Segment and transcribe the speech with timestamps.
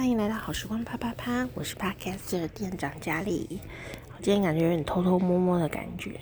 [0.00, 3.60] 欢迎来到好时光啪啪啪，我是 Podcast 的店长佳丽。
[4.16, 6.18] 我今天感觉有点偷偷摸摸的感觉。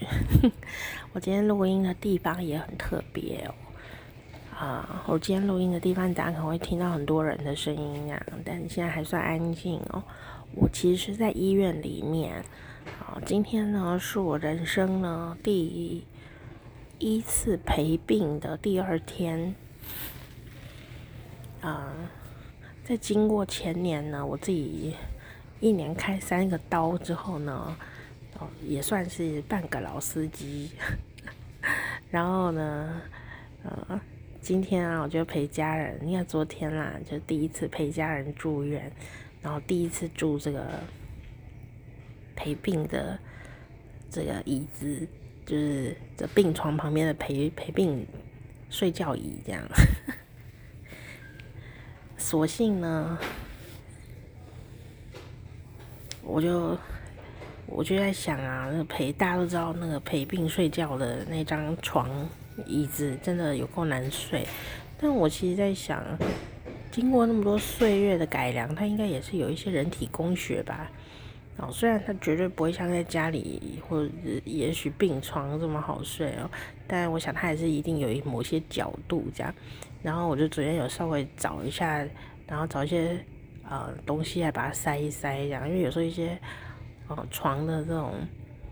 [1.15, 3.55] 我今天录音的地方也很特别哦。
[4.53, 10.03] 啊，我今天录音的地方，大家可能会听到很多人的声音啊，但现在还算安静哦。
[10.57, 12.35] 我其实是在医院里面。
[12.99, 16.05] 啊，今天呢是我人生呢第
[16.99, 19.55] 一次陪病的第二天。
[21.61, 21.93] 啊。
[22.89, 24.95] 在经过前年呢，我自己
[25.61, 27.77] 一年开三个刀之后呢，
[28.39, 30.71] 哦，也算是半个老司机。
[32.11, 33.03] 然后呢，
[33.63, 34.01] 呃，
[34.41, 38.91] 今天啊，我就陪家人，你看昨天啦，就第一次陪家人住院，
[39.43, 40.67] 然后第一次住这个
[42.35, 43.19] 陪病的
[44.09, 45.07] 这个椅子，
[45.45, 48.07] 就是这病床旁边的陪陪病
[48.71, 49.63] 睡觉椅这样。
[52.29, 53.19] 索性呢，
[56.23, 56.77] 我就
[57.65, 62.07] 我就在想啊，那陪大家都知道，那个陪病睡觉的那张床
[62.67, 64.47] 椅子真的有够难睡。
[65.01, 66.05] 但我其实在想，
[66.91, 70.91] 经过那么多岁月的改良，它应该也是有一些人体工学吧。
[71.57, 74.13] 哦，虽然它绝对不会像在家里或者
[74.45, 76.51] 也许病床这么好睡哦，
[76.87, 79.55] 但我想它还是一定有某些角度这样。
[80.03, 82.07] 然后我就昨天有稍微找一下，
[82.47, 83.19] 然后找一些
[83.69, 86.39] 呃东西来把它塞一塞这样，因为有时候一些
[87.09, 88.15] 呃床的这种，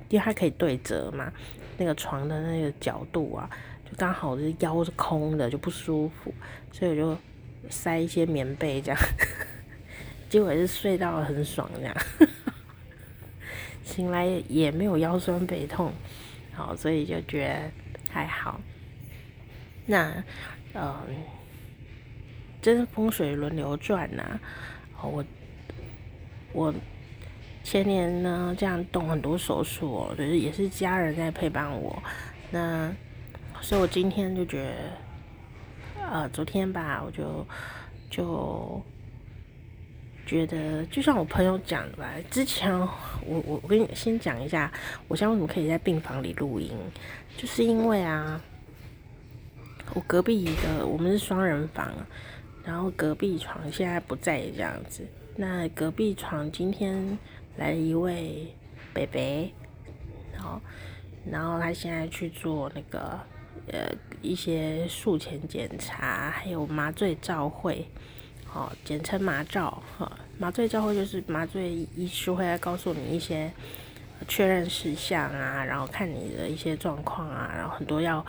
[0.09, 1.33] 因为它可以对折嘛，
[1.77, 3.51] 那个床的那个角度啊，
[3.85, 6.33] 就刚好是腰是空的就不舒服，
[6.71, 7.19] 所以我就
[7.69, 9.01] 塞一些棉被这样，
[10.31, 11.97] 结果也是睡到很爽这样，
[13.83, 15.93] 醒来也没有腰酸背痛，
[16.55, 18.61] 好，所以就觉得还好。
[19.87, 20.23] 那。
[20.79, 20.95] 嗯，
[22.61, 24.39] 真的风水轮流转呐、
[25.03, 25.25] 我
[26.53, 26.75] 我
[27.65, 32.03] 前年呢，这样动很多手术哦，就是也是家人在陪伴我。
[32.51, 32.93] 那
[33.61, 34.65] 所以，我今天就觉
[35.97, 37.47] 得，呃，昨天吧，我就
[38.11, 38.83] 就
[40.27, 42.11] 觉得，就像我朋友讲的吧。
[42.31, 42.89] 之前我
[43.25, 44.71] 我我跟你先讲一下，
[45.09, 46.71] 我现在为什么可以在病房里录音，
[47.37, 48.41] 就是因为啊。
[49.95, 51.91] 我隔壁的我们是双人房，
[52.65, 55.07] 然后隔壁床现在不在这样子。
[55.37, 57.17] 那隔壁床今天
[57.57, 58.55] 来了一位
[58.93, 59.55] 北北，
[60.35, 60.61] 然后
[61.31, 63.19] 然后他现在去做那个
[63.69, 67.89] 呃一些术前检查，还有麻醉照会，
[68.53, 70.11] 哦，简称麻照哈。
[70.37, 73.51] 麻醉照会就是麻醉医师会来告诉你一些
[74.29, 78.25] 确认事项啊，然后看你的一些状况啊，然后很多要。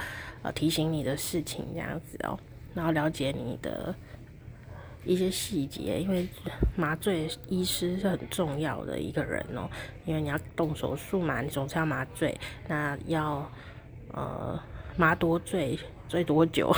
[0.51, 2.39] 提醒你的事情这样子哦，
[2.73, 3.93] 然后了解你的
[5.05, 6.27] 一些细节，因为
[6.75, 9.69] 麻醉医师是很重要的一个人哦，
[10.05, 12.37] 因为你要动手术嘛，你总是要麻醉，
[12.67, 13.49] 那要
[14.11, 14.61] 呃
[14.97, 16.71] 麻多醉，醉多久，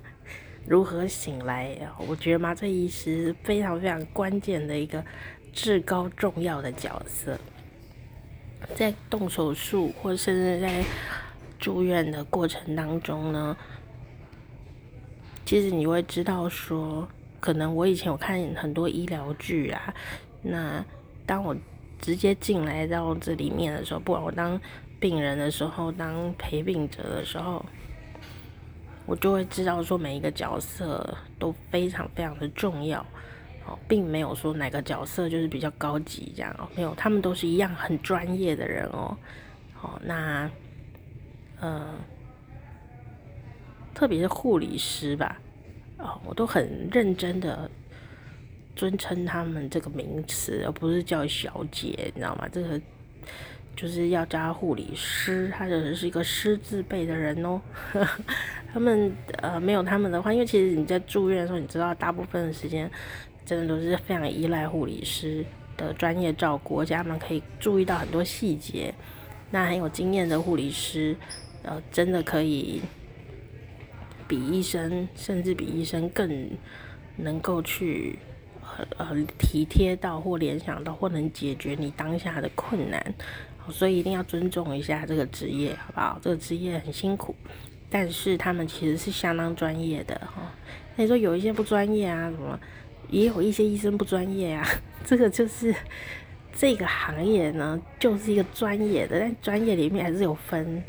[0.66, 1.76] 如何醒来？
[2.06, 5.02] 我觉得麻醉医师非常非常关键的一个
[5.52, 7.38] 至高重要的角色，
[8.74, 10.84] 在动手术或甚至在。
[11.62, 13.56] 住院的过程当中呢，
[15.44, 17.06] 其实你会知道说，
[17.38, 19.94] 可能我以前有看很多医疗剧啊，
[20.42, 20.84] 那
[21.24, 21.56] 当我
[22.00, 24.60] 直接进来到这里面的时候，不管我当
[24.98, 27.64] 病人的时候，当陪病者的时候，
[29.06, 32.98] 我就会知道说每一个角色都非常非常的重要
[33.66, 39.16] 哦，并没有说哪个角色就是比较高级这样哦，没有，他们都是一样很专业的人哦，
[39.74, 40.50] 好那。
[41.62, 41.94] 嗯，
[43.94, 45.40] 特别是护理师吧，
[45.98, 47.70] 哦，我都很认真的
[48.74, 52.48] 尊称他们这个名词，而不是叫小姐，你知道吗？
[52.50, 52.80] 这个
[53.76, 57.60] 就是要加护理师，他就是一个师字辈的人哦。
[58.74, 62.90] 他们呃没有他们的话，因为其实你在住院的时候，你知道大部分的时间
[63.46, 65.44] 真的都是非常依赖护理师
[65.76, 68.92] 的专业照顾，而且他们可以注意到很多细节。
[69.50, 71.14] 那很有经验的护理师。
[71.64, 72.82] 呃，真的可以
[74.26, 76.50] 比医生，甚至比医生更
[77.16, 78.18] 能够去
[78.76, 83.14] 呃呃体贴到或联想到或能解决你当下的困难，
[83.70, 86.18] 所以一定要尊重一下这个职业，好不好？
[86.20, 87.34] 这个职业很辛苦，
[87.88, 90.52] 但是他们其实是相当专业的哈。
[90.96, 92.58] 那你说有一些不专业啊，什么
[93.08, 94.66] 也有一些医生不专业啊，
[95.04, 95.72] 这个就是
[96.52, 100.82] 这个行业呢，就是一个专业的，但专业里面还是有分。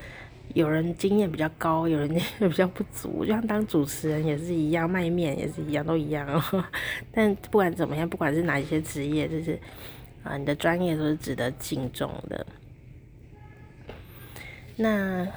[0.53, 6.63] 有人经验比较高，有人经 验比较不足，就像当主持人也是一样，卖面也是一样，都一样哦。
[7.11, 9.59] 但不管怎么样，不管是哪一些职业，就是
[10.23, 12.45] 啊，你的专业都是值得敬重的。
[14.75, 15.27] 那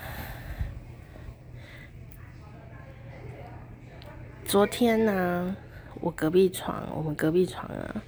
[4.45, 5.57] 昨天呢，
[6.01, 8.03] 我隔壁床，我们隔壁床啊。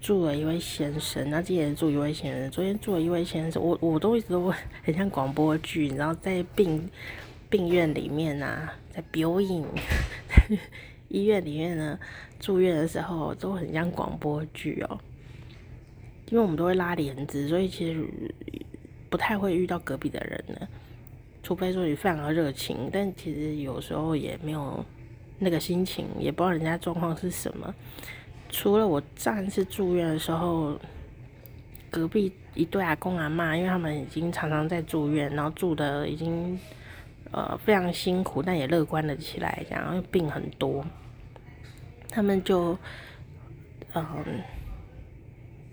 [0.00, 2.50] 住了一位先生，那今天住一位先生。
[2.50, 4.50] 昨天住了一位先生，我我都一直都
[4.82, 6.88] 很像广播剧，然后在病
[7.50, 9.62] 病院里面啊，在表演，
[11.08, 11.98] 医院里面呢，
[12.40, 14.98] 住院的时候都很像广播剧哦。
[16.30, 18.02] 因为我们都会拉帘子，所以其实
[19.10, 20.66] 不太会遇到隔壁的人呢，
[21.42, 24.82] 除非说你非常的热情，但其实有时候也没有
[25.38, 27.74] 那个心情，也不知道人家状况是什么。
[28.50, 30.78] 除了我上一次住院的时候，
[31.90, 36.58] 隔壁一对阿公阿嬷，因为他们已经常常在住院，然后住的已经
[37.30, 40.84] 呃非常辛苦，但也乐观了起来，这样，因为病很多，
[42.08, 42.76] 他们就
[43.94, 44.04] 嗯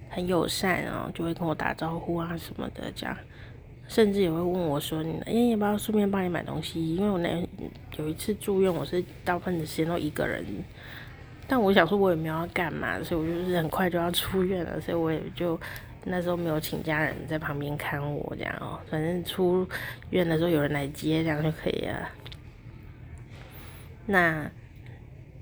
[0.10, 3.18] 很友善啊，就会跟我打招呼啊什么的，这样，
[3.88, 7.30] 甚至也会问我说：“你哎，要不要顺便帮你买东西？”因为我那
[7.98, 10.46] 有一次住院，我是大部分的时间都一个人。
[11.50, 15.58] 但我想说，我也没有要干嘛，所以我就是很快就要出院了，所以我也就
[16.04, 19.66] 那时候没有请家人在旁边看我这样哦，反正出
[20.10, 22.10] 院的时候有人来接这样就可以了。
[24.06, 24.52] 那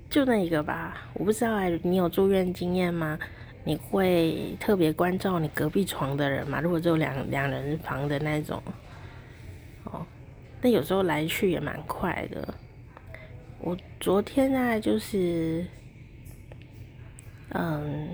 [0.08, 3.18] 就那一个吧，我不知道哎，你有住院经验吗？
[3.64, 6.60] 你会特别关照你隔壁床的人吗？
[6.60, 8.62] 如果只有两两人房的那种，
[9.82, 10.06] 哦，
[10.62, 12.54] 那有时候来去也蛮快的。
[13.58, 15.66] 我昨天啊，就是。
[17.50, 18.08] 嗯，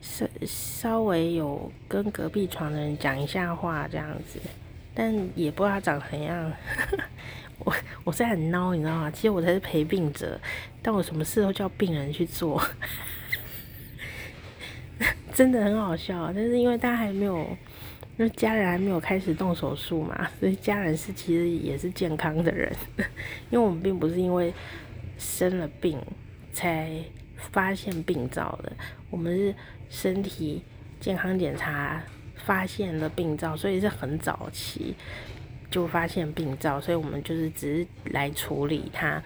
[0.00, 4.40] 稍稍微有跟隔壁床的人讲一下话这样子，
[4.92, 6.52] 但也不知道他长怎样。
[7.64, 7.72] 我
[8.02, 9.10] 我是很孬，你知道吗？
[9.10, 10.38] 其实我才是陪病者，
[10.82, 12.60] 但我什么事都叫病人去做，
[15.32, 16.32] 真的很好笑。
[16.34, 17.38] 但是因为大家还没有，
[18.18, 22.70] 因为家人还没有开始动手术嘛，所以家人是其实也是健康的人，
[23.50, 24.52] 因为我们并不是因为
[25.16, 25.98] 生了病
[26.52, 26.90] 才。
[27.52, 28.72] 发现病灶的，
[29.10, 29.54] 我们是
[29.88, 30.62] 身体
[31.00, 32.02] 健康检查
[32.44, 34.94] 发现了病灶，所以是很早期
[35.70, 39.22] 就发现病灶，所以我们就是只是来处理它。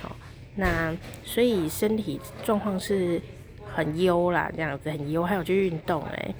[0.00, 0.16] 好，
[0.56, 3.20] 那所以身体状况是
[3.74, 6.34] 很优啦，这样子很优，还有去运动哎，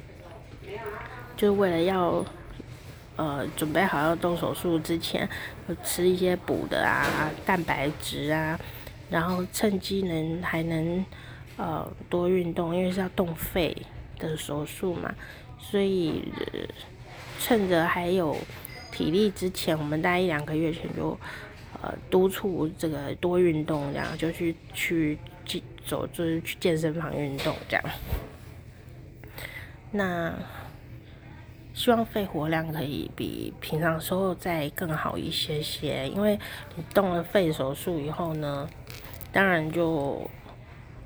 [1.37, 2.25] 就是为了要
[3.17, 5.29] 呃准备好要动手术之前，
[5.83, 8.59] 吃一些补的啊，蛋白质啊。
[9.13, 11.05] 然后趁机能还能
[11.59, 13.77] 呃多运动，因为是要动肺
[14.19, 15.15] 的手术嘛，
[15.61, 16.33] 所以、
[17.39, 18.35] 趁着还有
[18.91, 21.11] 体力之前，我们大概一两个月前就
[21.83, 27.85] 呃督促这个多运动，这样就去去去走，就是去健身房运动这样。
[29.91, 30.33] 那
[31.75, 36.39] 希望肺活量可以比平常时候再更好一些些，因为
[36.77, 38.67] 你动了肺手术以后呢。
[39.33, 40.31] 当然就，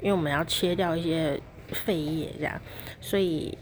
[0.00, 2.60] 因为我们要切掉一些肺叶这样，
[3.00, 3.56] 所以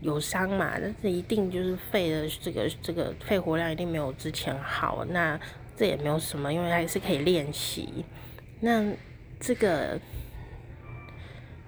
[0.00, 5.04] 有伤嘛，但是一定就是肺的这个这个肺活量一定没有之前好。
[5.06, 5.38] 那
[5.76, 8.04] 这也没有什么，因为还是可以练习。
[8.60, 8.92] 那
[9.40, 9.98] 这个，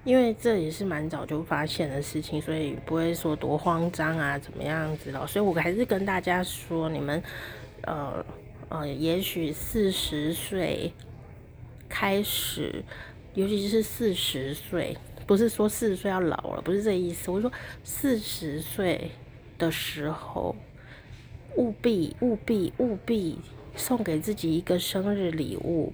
[0.05, 5.27] 因为这也是蛮早就发现的事情，所以不会说多慌张啊，怎么样子的。
[5.27, 7.21] 所以我还是跟大家说，你们
[7.81, 8.25] 呃
[8.69, 10.93] 呃，也许四十岁。
[11.97, 12.83] 开始，
[13.35, 17.31] 尤其是四十岁，不是说四十岁要老了，不是这意思。
[17.31, 17.49] 我说
[17.85, 19.11] 四十岁
[19.57, 20.53] 的时候，
[21.55, 23.39] 务必务必务必
[23.77, 25.93] 送给自己一个生日礼物，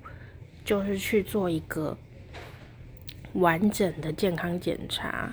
[0.66, 1.96] 就是去做一个
[3.34, 5.32] 完整的健康检查。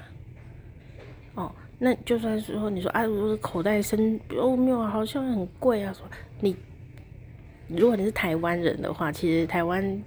[1.34, 5.94] 哦，那就算是说你说啊，我的口袋深，哦没有，好像很贵啊。
[5.94, 6.06] 说
[6.40, 6.54] 你，
[7.68, 10.04] 如果你是台湾人的话，其实台湾。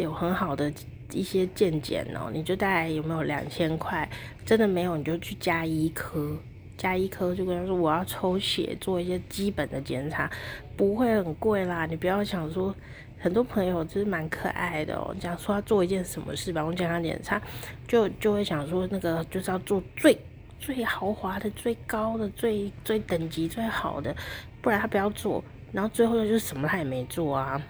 [0.00, 0.72] 有很好的
[1.12, 4.08] 一些健检哦，你就大概有没有两千块？
[4.44, 6.36] 真的没有，你就去加医科，
[6.76, 10.30] 加医科就跟他说我要抽血做一些基本的检查，
[10.76, 11.86] 不会很贵啦。
[11.86, 12.74] 你不要想说，
[13.18, 17.40] 很多朋友就是蛮可爱的哦，讲说要做一件什么事吧，我健康检查，
[17.86, 20.18] 就就会想说那个就是要做最
[20.58, 24.14] 最豪华的、最高的、最最等级最好的，
[24.60, 25.42] 不然他不要做。
[25.72, 27.60] 然后最后就是什么他也没做啊。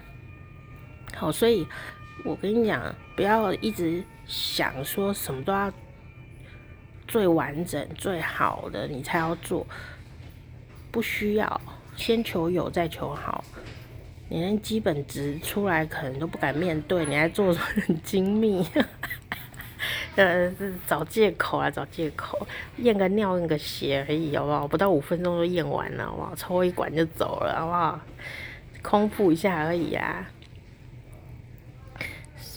[1.14, 1.66] 好，所以。
[2.24, 5.72] 我跟你讲，不要一直想说什么都要
[7.06, 9.66] 最完整、最好的你才要做，
[10.90, 11.60] 不需要。
[11.96, 13.42] 先求有再求好，
[14.28, 18.64] 你连基本值出来可能都不敢面对，你还做得很精密，
[20.14, 20.52] 呃，
[20.86, 22.46] 找借口啊，找借口，
[22.76, 24.68] 验个尿验个血而已，好不好？
[24.68, 26.34] 不到五分钟就验完了，好不好？
[26.36, 28.00] 抽一管就走了，好不好？
[28.80, 30.24] 空腹一下而已啊。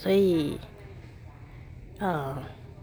[0.01, 0.57] 所以，
[1.99, 2.35] 呃，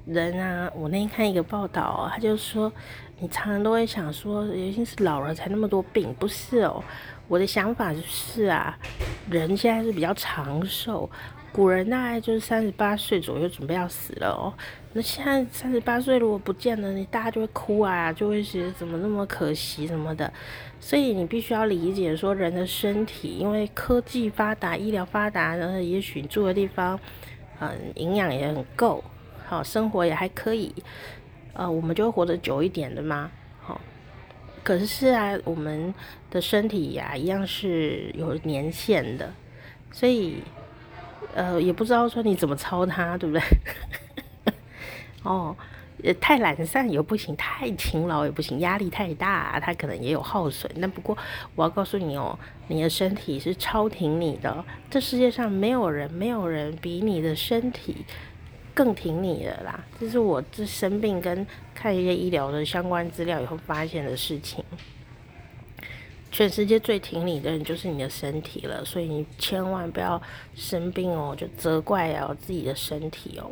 [0.07, 2.73] 人啊，我那天看一个报道，他就说。
[3.21, 6.81] 你常常都会想说，尤其是老了才那么多病，不是哦？
[7.27, 8.79] 我的想法就是啊，
[9.29, 11.11] 人现在是比较长寿，
[11.51, 14.55] 古人大概就是三十八岁左右准备要死了哦。
[14.93, 20.33] 那现在三十八岁如果不见了，你大家就会哭啊，就会觉得怎么那么可惜什么的。
[20.81, 26.99] 所以你必须要理解说，人的身体因为科技发达、医疗发达，然后也许住的地方，
[27.61, 29.03] 嗯，营养也很够，
[29.47, 30.73] 好，生活也还可以。
[31.53, 33.31] 呃，我们就活得久一点的吗？
[33.61, 33.81] 好、
[34.63, 35.93] 可是啊，我们
[36.31, 39.33] 的身体呀、一样是有年限的，
[39.91, 40.43] 所以
[41.35, 43.43] 呃，也不知道说你怎么操它，对不对？
[45.25, 45.57] 哦，
[46.05, 50.71] 呃太懒散也不行，太勤劳也不行，压力太大，它可能也有耗损。
[50.77, 51.17] 那不过
[51.55, 52.39] 我要告诉你哦，
[52.69, 58.05] 你的身体是超挺你的，这世界上没有人，没有人比你的身体。
[58.75, 64.65] 更挺你的啦，这是我这生病跟看一些医疗的相关资料以后发现的事情。
[66.31, 70.23] 全世界最挺你的人就是你的身体了，所以你千万不要
[70.55, 73.51] 生病哦，就责怪哦自己的身体哦。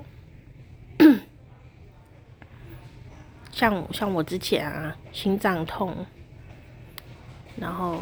[3.56, 5.96] 像像我之前啊，心脏痛，
[7.58, 7.98] 然后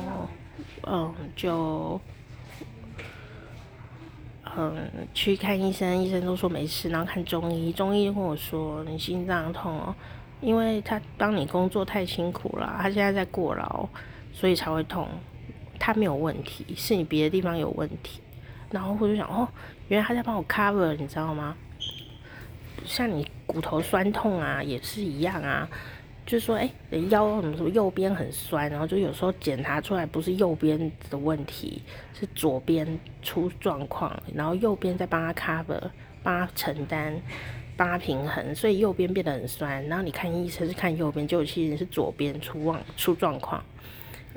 [0.82, 2.00] 嗯就。
[4.56, 9.94] 嗯，去看医生，医生都说没事，然后看中医，中医跟我说你心脏痛哦，
[10.40, 13.88] 因为他当你工作太辛苦了，他现在在过劳，
[14.32, 15.08] 所以才会痛。
[15.78, 18.20] 他没有问题，是你别的地方有问题。
[18.70, 19.48] 然后我就想，哦，
[19.88, 21.56] 原来他在帮我 cover，你知道吗？
[22.84, 25.68] 像你骨头酸痛啊，也是一样啊。
[26.26, 26.70] 就是说，哎、
[27.10, 31.82] 腰什么什么右边很酸，然后就有时候检查出来不是右边的问题，
[32.18, 35.78] 是左边出状况，然后右边再帮他 cover，
[36.22, 37.14] 帮他承担，
[37.76, 39.86] 帮他平衡，所以右边变得很酸。
[39.86, 43.62] 然后你看医生是看右边，就其实是左边出望出状况。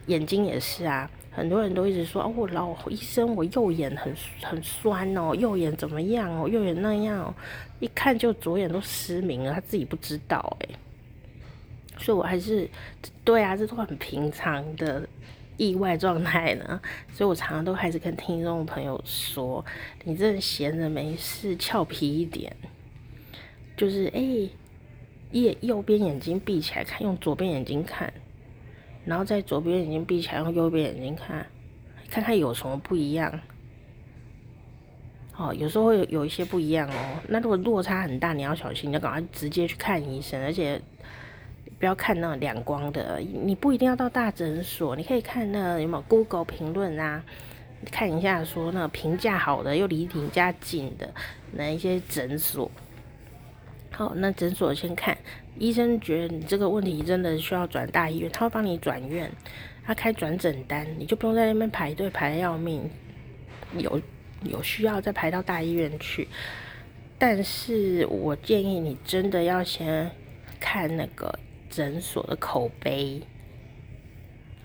[0.08, 4.13] 眼睛也是啊，很多人都一直说，哦，我老医生，我右眼很
[4.44, 7.34] 很酸哦，右眼怎么样哦，右眼那样哦，
[7.79, 10.75] 一看就左眼都失明了，他自己不知道哎、欸。
[12.00, 12.69] 所以，我还是
[13.24, 15.07] 对啊，这都很平常的
[15.57, 16.79] 意外状态呢。
[17.12, 19.65] 所以我常常都还是跟听众朋友说
[20.05, 22.55] ：“你这闲着没事，俏皮一点，
[23.75, 24.50] 就是哎，
[25.31, 28.13] 右右边眼睛闭起来看，用左边眼睛看，
[29.03, 31.46] 然后在左边眼睛闭起来，用右边眼睛看，
[32.12, 33.39] 看看有什么不一样。
[35.38, 36.94] 哦，有时候会有一些不一样哦。
[37.29, 40.82] 那如果落差很大，你要小心，你要赶快直接去看医生，而且。”
[41.79, 47.24] 不要看那两光的，你不一定要到大诊所，你可以看那有没有 Google 评论啊，
[47.91, 51.08] 看一下说那评价好的又离你家近的
[51.51, 52.72] 哪一些诊所。
[53.91, 55.15] 好，那诊所先看，
[55.60, 59.32] 医生觉得你这个问题真的需要转大医院，他会帮你转院，
[59.86, 62.89] 他开转诊单，你就不用在那边排队排得要命，
[63.77, 64.01] 有
[64.44, 66.27] 有需要再排到大医院去。
[67.17, 70.12] 但是我建议你真的要先
[70.60, 71.38] 看那个。
[71.70, 73.22] 诊所的口碑，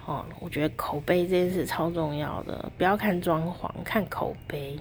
[0.07, 4.79] 哦，我觉得口碑这件事超重要的，不要看装潢，看口碑。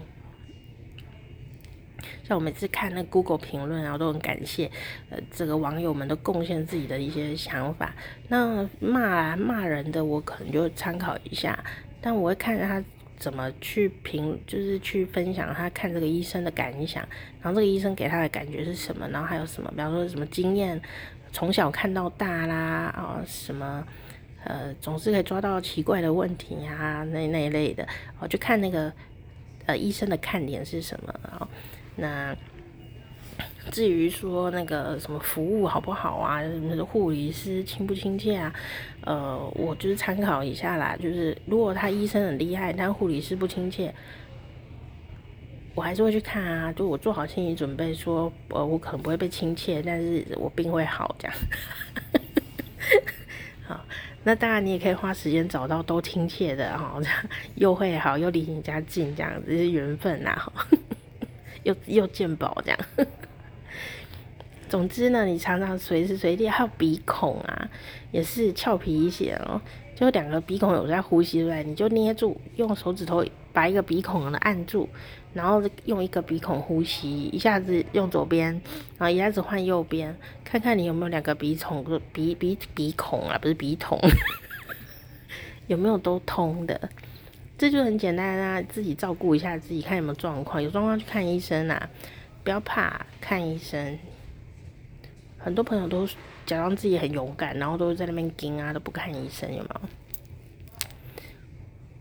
[2.23, 4.69] 像我每次看那 Google 评论，然后都很感谢，
[5.09, 7.93] 呃，这个网友们都贡献自己的一些想法。
[8.27, 11.57] 那骂骂人的，我可能就参考一下，
[11.99, 12.81] 但我会看他
[13.21, 17.07] 怎么去评，就是去分享他看这个医生的感想，
[17.39, 20.81] 然后这个医生给他的感觉是什么，然后还有什么，比方说什么经验。
[21.33, 23.87] 从小看到大啦，啊，什么，
[24.43, 27.87] 呃，总是可以抓到奇怪的问题呀，啊，那那一类的，
[28.19, 28.91] 哦就看那个，
[29.65, 31.47] 呃，医生的看点是什么啊？
[31.95, 32.35] 那
[33.69, 38.53] 至于说那个什么服务好不好啊，那个护理师亲不亲切啊？
[39.01, 43.93] 呃，我就是参考一下啦，就是如果他医生很厉害，但护理师不亲切。
[45.73, 51.37] 我还是会去看啊，就我做好心理准备说，呃，我可能不会被亲切，但是我病会好这样。
[53.65, 53.85] 好，
[54.21, 57.17] 那当然你也可以花时间找到都亲切的哈，这样
[57.55, 60.51] 又会好又离你家近，这样子是缘分呐，
[61.63, 62.79] 又又见宝这样。
[64.71, 67.69] 总之呢，你常常随时随地还有鼻孔啊，
[68.13, 69.59] 也是俏皮一些哦。
[69.93, 71.63] 就两个鼻孔有在呼吸，对不对？
[71.65, 74.87] 你就捏住，用手指头把一个鼻孔呢按住，
[75.33, 78.53] 然后用一个鼻孔呼吸，一下子用左边，
[78.97, 83.99] 然后一下子换右边，看看你有没有两个鼻孔鼻鼻鼻孔啊，不是鼻筒，
[85.67, 86.89] 有没有都通的？
[87.57, 91.89] 这就很简单啊，自己照顾一下自己，看有没有状况，有状况去看医生啊，
[92.45, 93.99] 不要怕看医生。
[95.43, 96.05] 很多朋友都
[96.45, 99.81] 假装自己很勇敢，然后都在那边惊啊，都不看医生，有没有？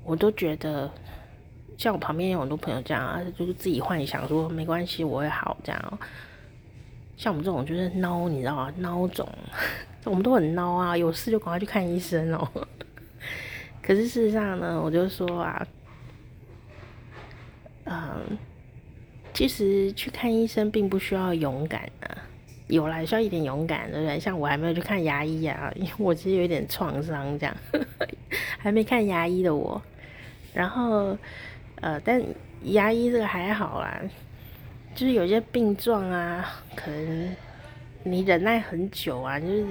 [0.04, 0.90] 我都觉得，
[1.78, 5.98] 像我旁边有很多朋友这样啊，就是自己幻想说没关系，我会好这样。
[7.16, 8.72] 像我们这种就是孬，你知道吗？
[8.80, 9.28] 孬种，
[10.04, 12.46] 我们都很孬啊，有事就赶快去看医生哦。
[13.82, 15.66] 可是事实上呢，我就说啊，
[17.84, 18.38] 嗯，
[19.32, 22.16] 其实去看医生并不需要勇敢啊。
[22.70, 24.18] 有啦，需要一点勇敢，对不对？
[24.18, 27.56] 像我还没有去看牙医啊，因为我其实有一点创伤，这样
[28.58, 29.80] 还没看牙医的我。
[30.54, 31.16] 然后，
[31.80, 32.22] 呃，但
[32.62, 34.00] 牙医这个还好啦，
[34.94, 37.36] 就是有些病状啊，可能
[38.02, 39.64] 你忍耐很久啊，就是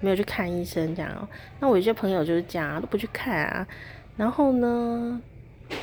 [0.00, 1.28] 没有去看医生这样。
[1.60, 3.66] 那我有些朋友就是这样啊，都不去看啊。
[4.16, 5.20] 然后呢，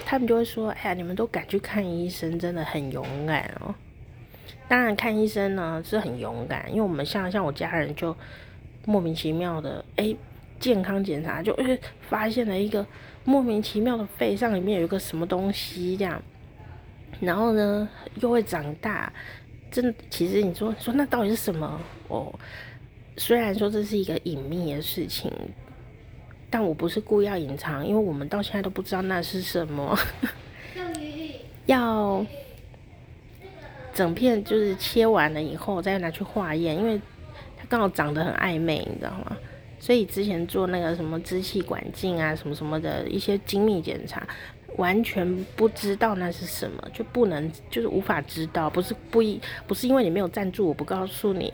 [0.05, 3.73] 他们就会说：“哎呀，你们都敢去看医生，真的很勇敢哦。”
[4.67, 8.15] 当然看医生呢是很勇敢，因为我们像像我家人就
[8.85, 10.17] 莫名其妙的哎、欸、
[10.59, 11.79] 健康检查就哎、欸、
[12.09, 12.85] 发现了一个
[13.23, 16.19] 莫名其妙的肺上里面有一个什么东西这样，
[17.19, 17.87] 然后呢
[18.21, 19.13] 又会长大，
[19.69, 21.79] 真的其实你说说那到底是什么？
[22.07, 22.33] 哦，
[23.17, 25.31] 虽然说这是一个隐秘的事情，
[26.49, 29.95] 但我不是故意要隐藏，因为我们到现在都不知道那是什么，
[31.67, 32.25] 要。
[33.95, 37.01] 整片就是切完了以后再拿去化验，因为
[37.57, 39.35] 它刚好长得很暧昧，你知道吗？
[39.79, 44.27] 所以之前做那个什么支气管镜啊，什么什么的一些精密检查，
[44.77, 51.53] 完全不知道那是什么，就不能就是无法知道，不是不一，不是因为你没有赞助，我不告诉你，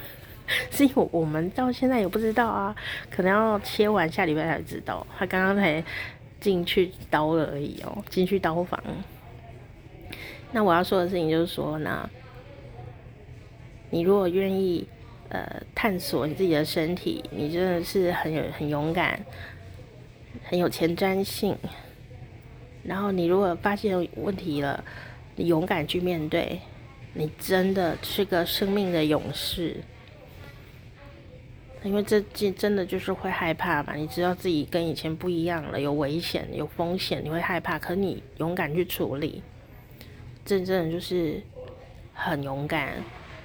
[0.70, 2.74] 是因为我们到现在也不知道啊，
[3.10, 5.06] 可能要切完下礼拜才知道。
[5.16, 5.82] 他刚刚才
[6.40, 8.82] 进去刀了而已哦，进去刀房。
[10.52, 12.08] 那我要说的事情就是说呢，
[13.90, 14.86] 你如果愿意
[15.28, 19.24] 呃探索你自己的身体，你真的是很有很勇敢，
[20.44, 21.56] 很有前瞻性。
[22.82, 24.82] 然后你如果发现问题了，
[25.36, 26.58] 你勇敢去面对，
[27.14, 29.76] 你真的是个生命的勇士。
[31.82, 39.42] 因为这这真的就是会害怕嘛，你知道自己跟以前不一样了，有危险有风险，你会害怕，可你勇敢去处理。
[40.44, 41.40] 真正就是
[42.14, 42.94] 很勇敢，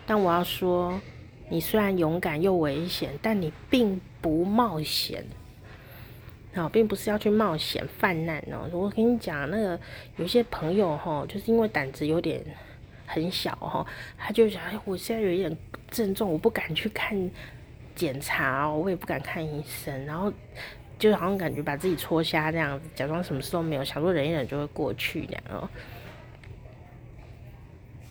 [0.06, 1.00] 但我要说，
[1.50, 5.24] 你虽然勇敢又危险，但你并不冒险，
[6.56, 8.70] 啊，并不是要去冒险犯难哦。
[8.72, 9.80] 我跟你讲，那个
[10.18, 12.44] 有些朋友哈，就是因为胆子有点
[13.06, 13.86] 很小哈，
[14.18, 15.56] 他就想，哎，我现在有一点
[15.92, 17.30] 症状，我不敢去看
[17.94, 20.34] 检查哦，我也不敢看医生，然后
[20.98, 25.70] 就好像感觉把自己戳瞎这样子，假装什么事都没有，想说忍一忍就会过去这样哦。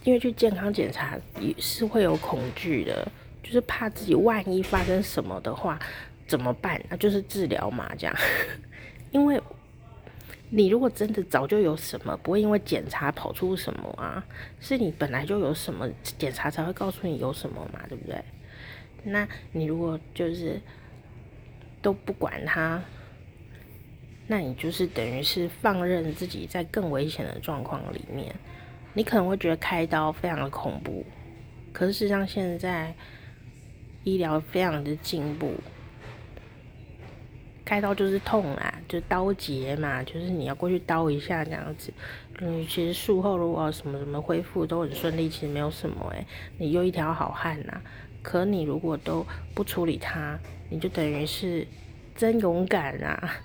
[0.04, 3.10] 因为去健康检查也是会有恐惧的，
[3.42, 5.78] 就是怕自己万一发生什么的话
[6.26, 6.80] 怎么办？
[6.88, 8.14] 那就是治疗嘛，这样。
[9.10, 9.40] 因为
[10.50, 14.24] 你如果真的早就有什么，不会因为检查跑出什么啊，
[14.60, 15.88] 是你本来就有什么，
[16.18, 18.22] 检查才会告诉你有什么嘛，对不对？
[19.02, 20.60] 那你如果就是
[21.82, 22.82] 都不管它，
[24.26, 28.34] 那你就是等于是放任自己在更危险的状况里面。
[28.94, 31.04] 你可能会觉得开刀非常的恐怖，
[31.72, 32.94] 可是事实上现在
[34.04, 35.52] 医疗非常的进步，
[37.64, 41.92] 开刀就是痛啦，就刀结嘛，就是你要过去刀一下这样子。
[42.38, 46.26] 嗯，其实术后如果什么什么恢复都很顺利，其实没有什么诶，
[46.58, 47.80] 你又一条好汉呐。
[48.22, 50.38] 可你如果都不处理它，
[50.70, 51.66] 你就等于是
[52.16, 53.36] 真勇敢啊！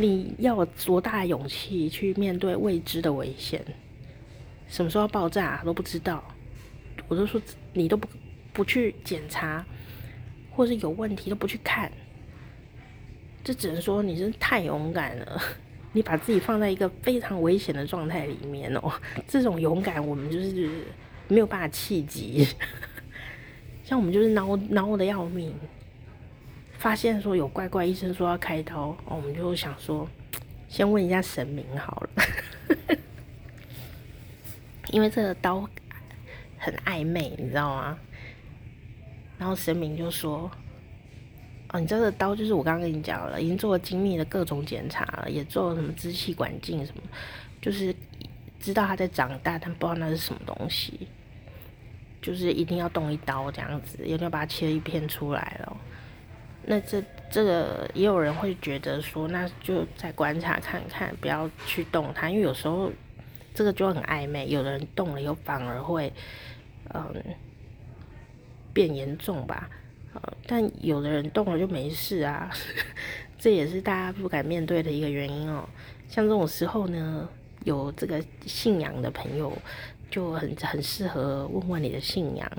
[0.00, 3.62] 你要多大的勇气去面对未知的危险？
[4.68, 6.22] 什么时候要爆炸都不知道，
[7.08, 7.40] 我都说
[7.72, 8.08] 你都不
[8.52, 9.64] 不去检查，
[10.50, 11.90] 或是有问题都不去看，
[13.44, 15.42] 这只能说你真太勇敢了。
[15.92, 18.92] 你把自己放在一个非常危险的状态里面哦，
[19.26, 20.68] 这种勇敢我们就是
[21.26, 22.46] 没有办法气急。
[23.82, 25.54] 像我们就是恼恼的要命，
[26.76, 30.06] 发现说有怪怪，医生说要开刀，我们就想说
[30.68, 32.96] 先问一下神明好了。
[34.92, 35.68] 因为这个刀
[36.58, 37.98] 很暧昧，你知道吗？
[39.38, 40.50] 然后神明就说
[41.68, 47.02] ：“哦，你这个刀就是我刚刚跟你讲了，已经做了精密的各种检查了，也做了什么支气管镜什么，
[47.60, 47.94] 就是
[48.58, 51.06] 知道它在长大，但不知道那是什么东西，
[52.22, 55.76] 就是一定要动一刀这样子，一定要把它切一片出来了。
[56.64, 62.90] 那这这个也有人会觉得说，那就再观察看看，不要去动它，因为有时候
[63.56, 66.12] 这个就很暧昧，有的人动了又反而会
[66.94, 67.12] 嗯
[68.72, 69.68] 变严重吧。
[70.46, 72.50] 但有的人动了就没事啊，
[73.38, 75.68] 这也是大家不敢面对的一个原因哦。
[76.08, 77.28] 像这种时候呢，
[77.64, 79.52] 有这个信仰的朋友
[80.10, 82.50] 就很很适合问问你的信仰，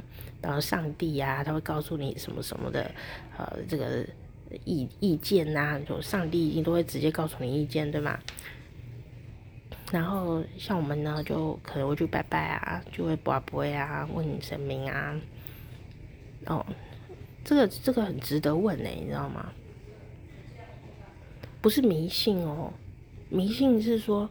[0.42, 2.92] 然后上帝呀、他会告诉你什么什么的，
[3.38, 4.06] 呃，这个
[4.66, 8.20] 意意见呐、就上帝一定都会直接告诉你意见，对吗？
[9.92, 15.16] 然后像我们呢，就可能会去拜拜啊，就会跋杯啊，问神明啊，
[16.46, 16.66] 哦。
[17.44, 19.50] 这个这个很值得问呢，你知道吗？
[21.62, 22.74] 不是迷信哦，
[23.30, 24.30] 迷信是说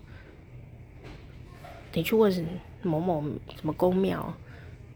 [1.94, 2.46] 你去问
[2.82, 3.22] 某某
[3.54, 4.30] 什么宫庙，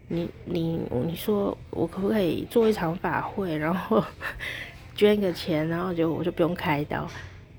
[0.08, 4.04] 你你你说我可不可以做一场法会，然后
[4.94, 7.08] 捐个钱，然后就我就不用开刀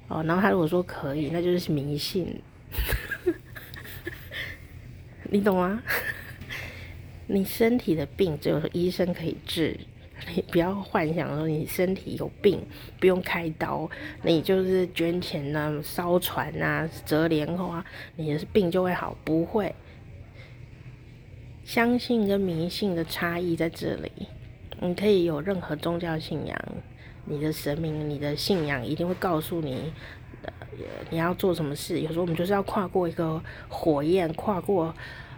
[0.10, 0.24] 哦。
[0.24, 2.40] 然后他如果说可以，那就是迷信，
[5.30, 5.82] 你懂吗？
[7.28, 9.80] 你身体的病只有医生可以治。
[10.36, 12.64] 你不要幻想说你身体有病
[13.00, 13.90] 不用开刀，
[14.22, 17.84] 你就是捐钱呐、烧船呐、啊、折莲花，
[18.16, 19.74] 你的病就会好，不会。
[21.64, 24.12] 相信跟迷信的差异在这里。
[24.80, 26.56] 你可以有任何宗教信仰，
[27.26, 29.92] 你的神明、你的信仰一定会告诉你，
[31.10, 32.02] 你要做什么事。
[32.02, 34.94] 有时候我们就是要跨过一个火焰，跨过。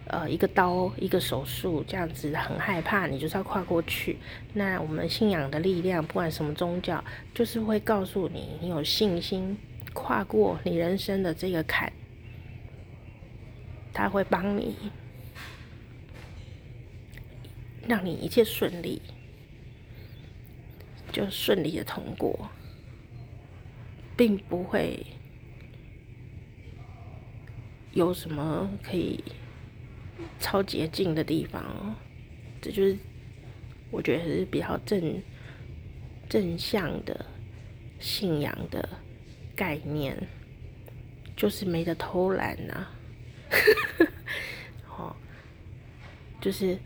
[0.05, 4.17] 呃，一个刀，一个手术，这样子很害怕，你就是要跨过去。
[4.51, 7.01] 那我们信仰的力量，不管什么宗教，
[7.33, 9.57] 就是会告诉你，你有信心
[9.93, 11.89] 跨过你人生的这个坎，
[13.93, 14.75] 他会帮你，
[17.87, 19.01] 让你一切顺利，
[21.13, 22.49] 就顺利的通过，
[24.15, 25.05] 并不会
[27.91, 29.23] 有什么可以。
[30.39, 31.95] 超捷径的地方，
[32.61, 32.97] 这就是
[33.89, 35.21] 我觉得是比较正
[36.29, 37.25] 正向的
[37.99, 38.87] 信仰的
[39.55, 40.15] 概念，
[41.35, 42.95] 就是没得偷懒呐、啊。
[44.97, 45.15] 哦，
[46.39, 46.77] 就是，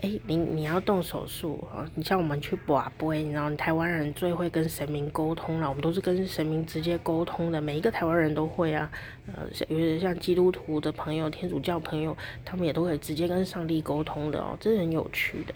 [0.00, 1.84] 哎、你你要动手术啊？
[1.96, 8.88] 你像我们去拔杯，然后台湾人最会跟神明沟通了，我们都是跟神明直接沟通的，每一个台湾人都会啊。
[9.26, 15.54] 呃，有些像基督徒的朋友、天主教朋友，他们也都会直接跟上帝沟通的哦，这是很有趣的。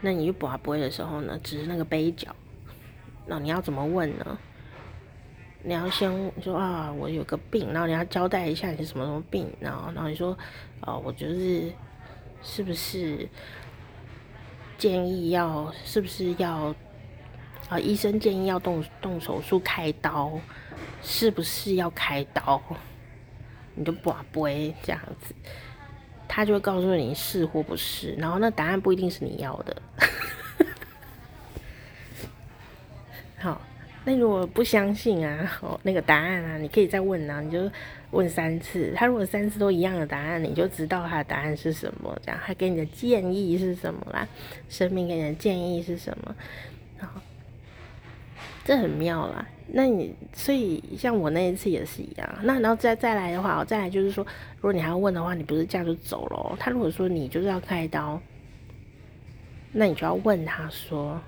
[0.00, 2.34] 那你去拔杯的时候呢，只是那个杯角，
[3.26, 4.38] 那你要怎么问呢？
[5.62, 10.34] 你要先说啊，我有个病，然后你要交代一下你是什么什么病，然后然后你说，
[10.80, 11.70] 啊，我就是
[12.42, 13.28] 是不是
[14.76, 16.74] 建议要，是不是要
[17.68, 17.78] 啊？
[17.78, 20.40] 医生建议要动动手术开刀。
[21.00, 22.60] 是不是要开刀？
[23.76, 25.32] 你就不不会这样子，
[26.26, 29.80] 他就会告诉你是或不是，然后那答案不一定是你要的。
[33.38, 33.60] 好，
[34.04, 37.70] 那如果不相信啊，哦，那个答案啊，你可以再问啊，你就
[38.10, 38.92] 问三次。
[38.96, 42.18] 他如果三次都一样的答案，你就知道他的答案是什么。
[42.24, 44.26] 这样，他给你的建议是什么啦？
[44.68, 46.34] 生命给你的建议是什么？
[46.98, 47.20] 然后，
[48.64, 49.46] 这很妙啦。
[49.70, 56.56] 那你所以像我那一次也是一样，那然后再再来的话，我再来就是说，如果你还要问的话，你不是这样就走了。
[56.58, 58.18] 他如果说你就是要开刀，
[59.70, 61.20] 那你就要问他说，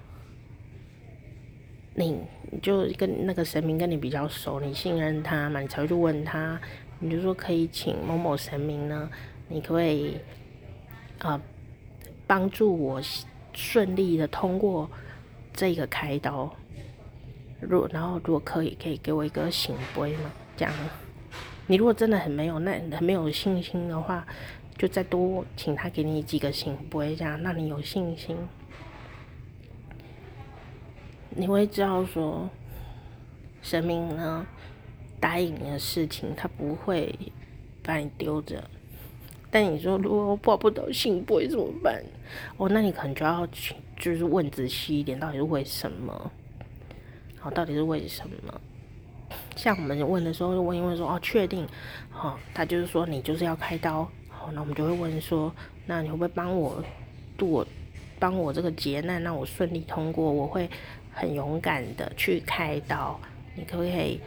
[1.94, 2.18] 你
[2.50, 6.60] 你就跟那个神明跟你比较熟，你信任他嘛，你才会去问他，
[6.98, 9.08] 你就说可以请某某神明呢，
[9.48, 10.18] 你可不可以
[11.18, 11.40] 啊
[12.26, 13.00] 帮助我
[13.52, 14.90] 顺利的通过
[15.52, 16.52] 这个开刀？
[17.60, 20.32] 如然后如果可以，可以给我一个醒杯嘛？
[20.56, 20.74] 这样，
[21.66, 24.26] 你如果真的很没有那很没有信心的话，
[24.76, 28.36] 就再多请他给你几个醒杯，这样让你有信心。
[31.30, 32.48] 你会知道说，
[33.62, 34.46] 神明呢
[35.18, 37.16] 答应你的事情，他不会
[37.82, 38.62] 把你丢着。
[39.50, 42.02] 但你说如果我抱不到信，不会怎么办？
[42.56, 46.30] 哦，那你可能就要去就是问仔细一点，到底是为什么？
[47.38, 48.60] 好，到底是为什么？
[49.56, 51.66] 像我们问的时候，问一问说，哦，确定？
[52.10, 54.08] 好，他就是说你就是要开刀。
[54.28, 55.52] 好，那我们就会问说，
[55.86, 56.82] 那你会不会帮我
[57.36, 57.66] 度我
[58.18, 60.68] 帮我这个劫难让我顺利通过，我会
[61.12, 63.20] 很勇敢的去开刀。
[63.54, 64.20] 你可不可以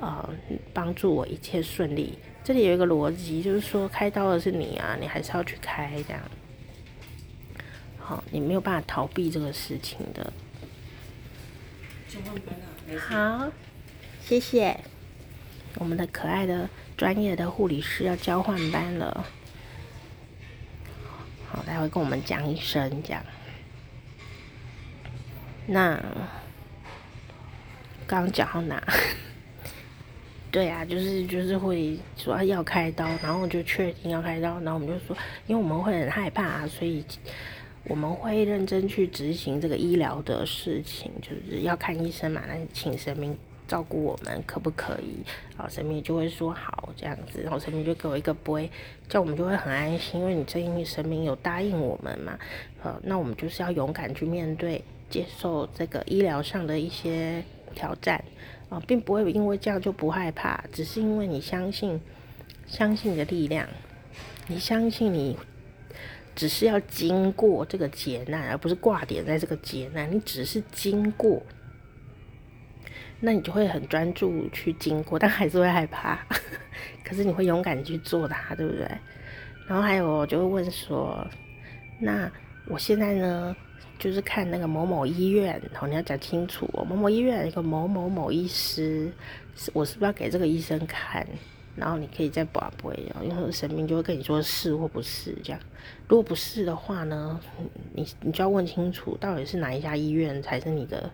[0.00, 0.28] 呃
[0.72, 2.18] 帮助我一切顺利？
[2.42, 6.22] 这里有一个逻辑，就是说开刀的是你啊，你还是要去开这样。
[7.98, 10.32] 好，你没有办法逃避这个事情的。
[12.98, 13.52] 好，
[14.22, 14.80] 谢谢。
[15.76, 19.24] 我们的可爱的专业的护理师要交换班了。
[21.48, 23.22] 好，待会跟我们讲一声这样。
[25.72, 25.96] 那
[28.08, 28.82] 刚刚讲到哪？
[30.50, 37.04] 对啊，就是就是会说要开刀，然后就确定要开刀，然后我们就说，因为我们会很害怕，所以
[37.84, 45.24] 我们会认真去执行这个医疗的事情，就是要看医生嘛，那请神明照顾我们，可不可以？
[45.56, 48.68] 然后神明就会说好这样子，然后神明就给我一个杯，
[49.08, 52.36] 这样我们就会很安心，因为你正因为神明有答应我们嘛，
[52.82, 57.44] 呃，那我们就是要勇敢去面对，接受这个医疗上的一些
[57.74, 58.24] 挑战。
[58.70, 62.00] 啊，并不会因为这样就不害怕，只是因为你相信，
[62.68, 63.66] 相信你的力量，
[64.46, 65.36] 你相信你
[66.36, 71.42] 只是要经过这个劫难，而不是挂点在这个劫难，你只是经过，
[73.18, 76.24] 那你就会很专注去经过，但还是会害怕，
[77.02, 78.86] 可是你会勇敢去做它，对不对？
[79.66, 81.26] 然后还有，我就会问说，
[81.98, 82.30] 那
[82.68, 83.56] 我现在呢？
[84.00, 86.66] 就是看那个某某医院，然后你要讲清楚。
[86.72, 89.12] 某某医院一个某某某医师，
[89.74, 91.26] 我是不是要给这个医生看？
[91.76, 95.60] 然后你可以再补一补，因为神明就会跟你说是或不是这样。
[96.08, 97.38] 如果不是的话呢，
[97.92, 101.10] 你你就要问清楚，到底是哪一家医院才是你的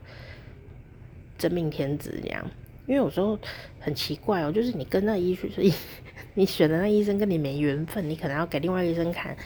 [1.36, 2.48] 真命天子这样。
[2.86, 3.36] 因为有时候
[3.80, 5.50] 很奇怪哦，就是你跟那医生，
[6.34, 9.36] 你选的那医生跟你没缘分，你可能要给另外医生看，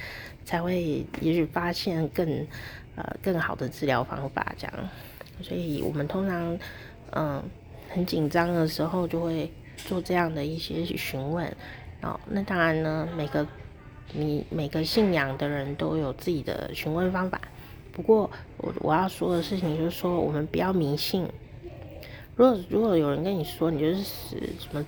[0.45, 2.47] 才会也许发现更。
[3.01, 4.75] 呃，更好的治疗方法这样，
[5.43, 6.59] 所以我们通常，
[7.13, 7.43] 嗯、
[7.89, 11.51] 很紧张的时候就会做这样的一些询问。
[12.03, 13.47] 哦，那当然呢，每个
[14.13, 17.41] 你每个信仰的人都有自己的询问方法。
[17.91, 21.27] 不过我我要说的事情就是说，我们不要迷信。
[22.37, 24.03] 如果如果有人跟你说，你就是
[24.59, 24.85] 什么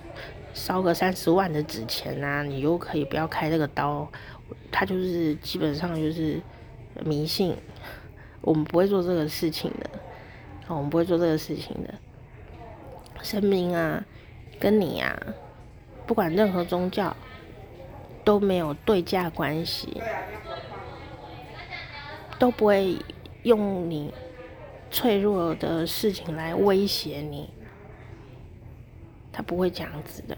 [0.52, 4.06] 烧个三十万的纸钱啊，你又可以不要开这个刀，
[4.70, 6.40] 他就是基本上就是
[7.04, 7.56] 迷信。
[8.42, 9.90] 我们不会做这个事情的，
[10.68, 11.94] 我们不会做这个事情的。
[13.22, 14.04] 神明啊，
[14.58, 15.16] 跟你啊，
[16.06, 17.16] 不管任何宗教
[18.24, 20.02] 都没有对价关系，
[22.38, 22.96] 都不会
[23.44, 24.12] 用你
[24.90, 27.48] 脆弱的事情来威胁你，
[29.32, 30.36] 他不会这样子的。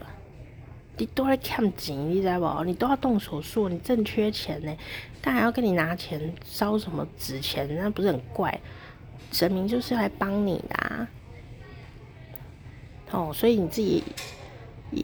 [0.97, 2.65] 你都在看紧，你知道不？
[2.65, 4.77] 你都要动手术，你正缺钱呢，
[5.21, 8.61] 他还要跟你拿钱烧什么纸钱，那不是很怪？
[9.33, 11.09] 神明就是来帮你的啊，
[13.11, 14.05] 哦，所以你自己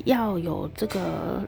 [0.04, 1.42] 要有这个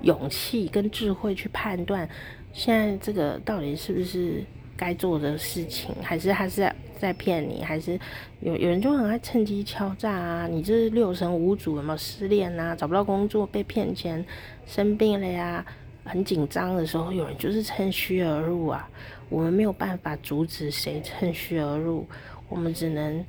[0.00, 2.08] 勇气跟智慧去判断，
[2.54, 4.42] 现在这个到底是不是
[4.76, 6.70] 该做的事情，还是还是？
[6.96, 7.98] 在骗你，还是
[8.40, 10.46] 有有人就很爱趁机敲诈啊！
[10.46, 12.74] 你这是六神无主，有没有失恋啊？
[12.74, 14.24] 找不到工作，被骗钱，
[14.64, 15.66] 生病了呀，
[16.04, 18.88] 很紧张的时候，有人就是趁虚而入啊！
[19.28, 22.06] 我们没有办法阻止谁趁虚而入，
[22.48, 23.22] 我们只能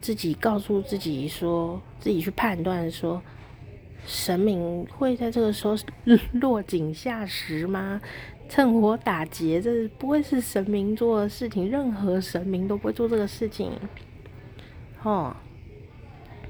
[0.00, 3.20] 自己告诉自己说，自己去判断说，
[4.06, 5.74] 神明会在这个时候
[6.32, 8.00] 落井下石吗？
[8.50, 13.70] 趁火打劫，这不会是神明做的事情，任何神明都不会做这个事情。
[15.04, 15.32] 哦，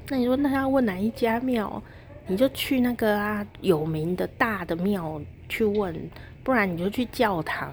[0.09, 1.83] 那你说，那要问哪一家庙？
[2.27, 5.95] 你就去那个啊有名的大的庙去问，
[6.43, 7.71] 不然你就去教堂，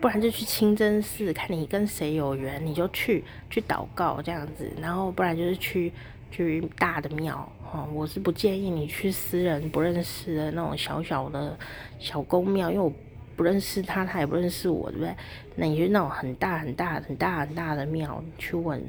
[0.00, 5.92] 不然就去清真寺，看你跟谁有缘，你就去去祷告这样子，然后不然就是去
[6.32, 7.48] 去大的庙。
[7.72, 11.56] 哦，我是不建议你去私人不认识的那种小小的
[12.00, 12.92] 小宫庙，因为我。
[13.36, 15.14] 不认识他，他也不认识我，对不对？
[15.54, 18.82] 那你就那种很大很大很大很大的庙去问，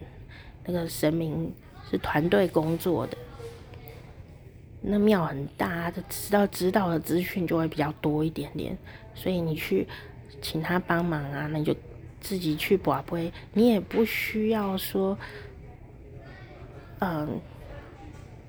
[0.65, 1.53] 那个神明
[1.91, 3.17] 是团队工作的，
[4.81, 8.77] 那庙很大，他知道知道的资讯就会比较多一点点，
[9.13, 9.85] 所以你去
[10.41, 11.75] 请他帮忙啊，那你就
[12.21, 15.17] 自己去拔杯，你也不需要说，
[16.99, 17.39] 嗯，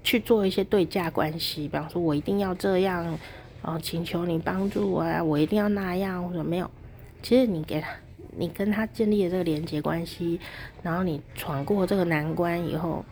[0.03, 3.19] 去做一些对价关系，比方说我一定要这样。
[3.63, 5.23] 哦，请求你帮助我啊！
[5.23, 6.71] 我一定要那样，或者没有。
[7.23, 7.89] 其实你给他，
[8.37, 10.41] 你跟他建立了这个连接关系，
[10.83, 13.05] 然后你闯过这个难关以后，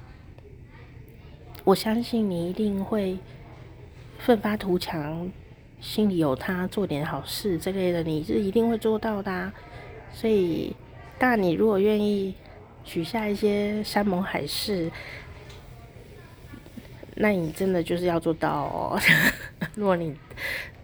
[1.65, 3.19] 我相信你一定会
[4.19, 5.29] 奋发图强，
[5.81, 9.53] 心里有他，做点好事之类的，你是一定会做到的啊。
[10.13, 10.75] 所以，
[11.19, 12.35] 但你如果愿意
[12.85, 14.91] 许下一些山盟海誓，
[17.17, 19.01] 那你真的就是要做到哦。
[19.75, 20.15] 如果你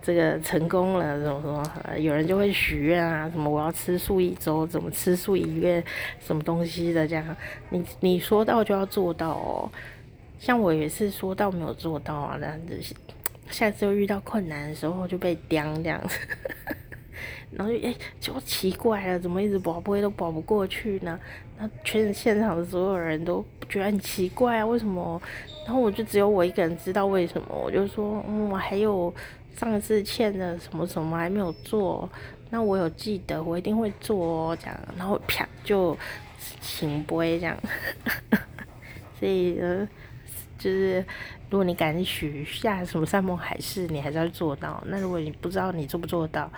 [0.03, 1.97] 这个成功了，怎么说？
[1.99, 5.85] 有人就会许愿啊，什么我要吃素一周，怎么吃素一月，
[6.19, 7.37] 什么东西的这样。
[7.71, 9.71] 你你说到就要做到哦。
[10.39, 12.81] 像我也是说到没有做到啊，这样子。
[13.51, 16.19] 下次又遇到困难的时候就被刁这样子，
[17.51, 21.19] 然后就哎，就奇怪了，怎么一直保不会都保不过去呢？
[21.59, 25.21] 那全现场的所有人都觉得很奇怪啊，为什么？
[25.65, 29.15] 然后我就只有我一个人知道为什么，我就说，嗯，我还有
[29.57, 32.09] 上次欠的什么什么还没有做，
[32.51, 35.97] 那我有记得，我一定会做哦，这样，然后啪就
[36.61, 37.57] 圣杯这样，
[39.21, 39.89] 所以呢，
[40.59, 41.05] 就是
[41.49, 44.83] 如果你敢许下什么山盟海誓，你还是要做到。
[44.87, 46.51] 那如果你不知道你做不做到，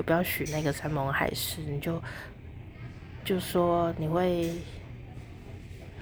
[0.00, 2.02] 就不要许那个山盟海誓，你就
[3.22, 4.50] 就说你会。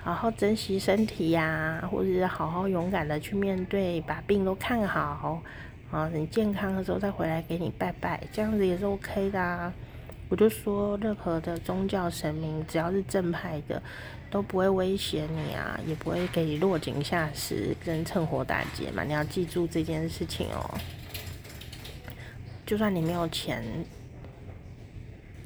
[0.01, 5.43] 好好珍惜身体呀、或者是好好勇敢的去面对，把病都看好，
[5.91, 9.73] 啊，你健康的时候再回来给你拜拜，这样子也是 OK 的。
[10.31, 13.83] 我就说，任何的宗教神明，只要是正派的，
[14.31, 19.03] 都不会威胁你啊，也不会给你落井下石跟趁火打劫嘛。
[19.03, 20.79] 你要记住这件事情哦。
[22.69, 23.65] 就算你没有钱，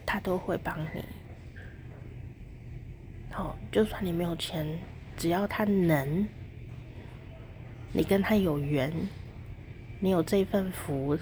[0.05, 1.05] 他都会帮你。
[3.31, 4.67] 好，就算你没有钱，
[5.17, 6.27] 只要他能，
[7.93, 8.93] 你跟他有缘，
[10.01, 11.17] 你有这份福，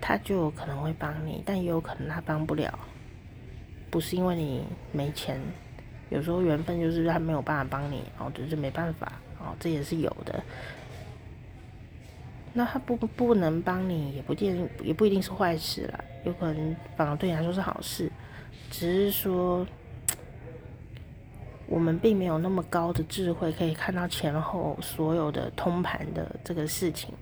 [0.00, 2.76] 他就有可能会帮你，但也有可能他帮不了，
[3.90, 5.40] 不是因为你没钱，
[6.10, 10.42] 有时候缘分就是他没有办法帮你，哦，就是没办法，哦，这也是有的。
[12.58, 18.10] 那他不不能帮你，也不一定也不一定是坏事啦，有可能反而对你来说是好事，
[18.70, 19.64] 只是说。
[21.70, 27.12] 我们并没有那么高的智慧，可以看到前后所有的通盘的这个事情，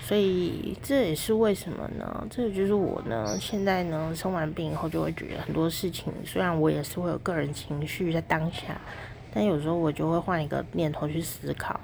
[0.00, 2.24] 所以这也是为什么呢？
[2.30, 8.80] 这就是我呢，现在呢，生完病以后就会觉得很多事情，虽然我也是会有个人情绪在当下，
[9.34, 11.80] 但有时候我就会换一个念头去思考，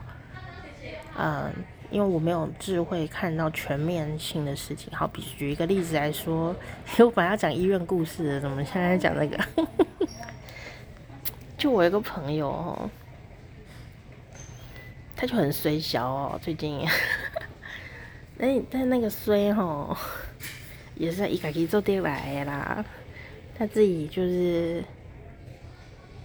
[1.18, 1.53] 嗯。
[1.90, 6.57] 因为我没有智慧看到全面性的事情，好比举一个例子来说，
[7.01, 9.38] 我本来要讲医院故事的，怎么现在讲那个？
[11.59, 12.90] 就我一个朋友哦，
[15.14, 16.81] 他就很衰小哦，最近，
[18.40, 19.94] 哎，但那个衰哦，
[20.94, 22.83] 也是一个一做得来的啦，
[23.55, 24.83] 他自己就是，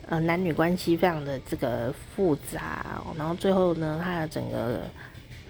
[0.09, 4.81] 呃，男女关系非常的这个复杂，然后最后呢，他的整个。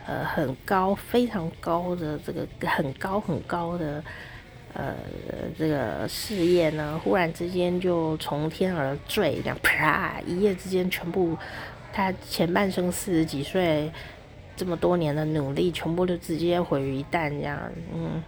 [0.09, 4.01] 呃，很高，非常高的这个很高很高的
[4.73, 4.95] 呃
[5.59, 11.37] 这个事业呢，忽然之间就从天而坠，这样啪，一夜之间全部，
[11.91, 13.91] 他前半生四十几岁
[14.55, 17.59] 这么多年的努力，全部都直接毁于一旦，这样，
[17.93, 18.23] 嗯。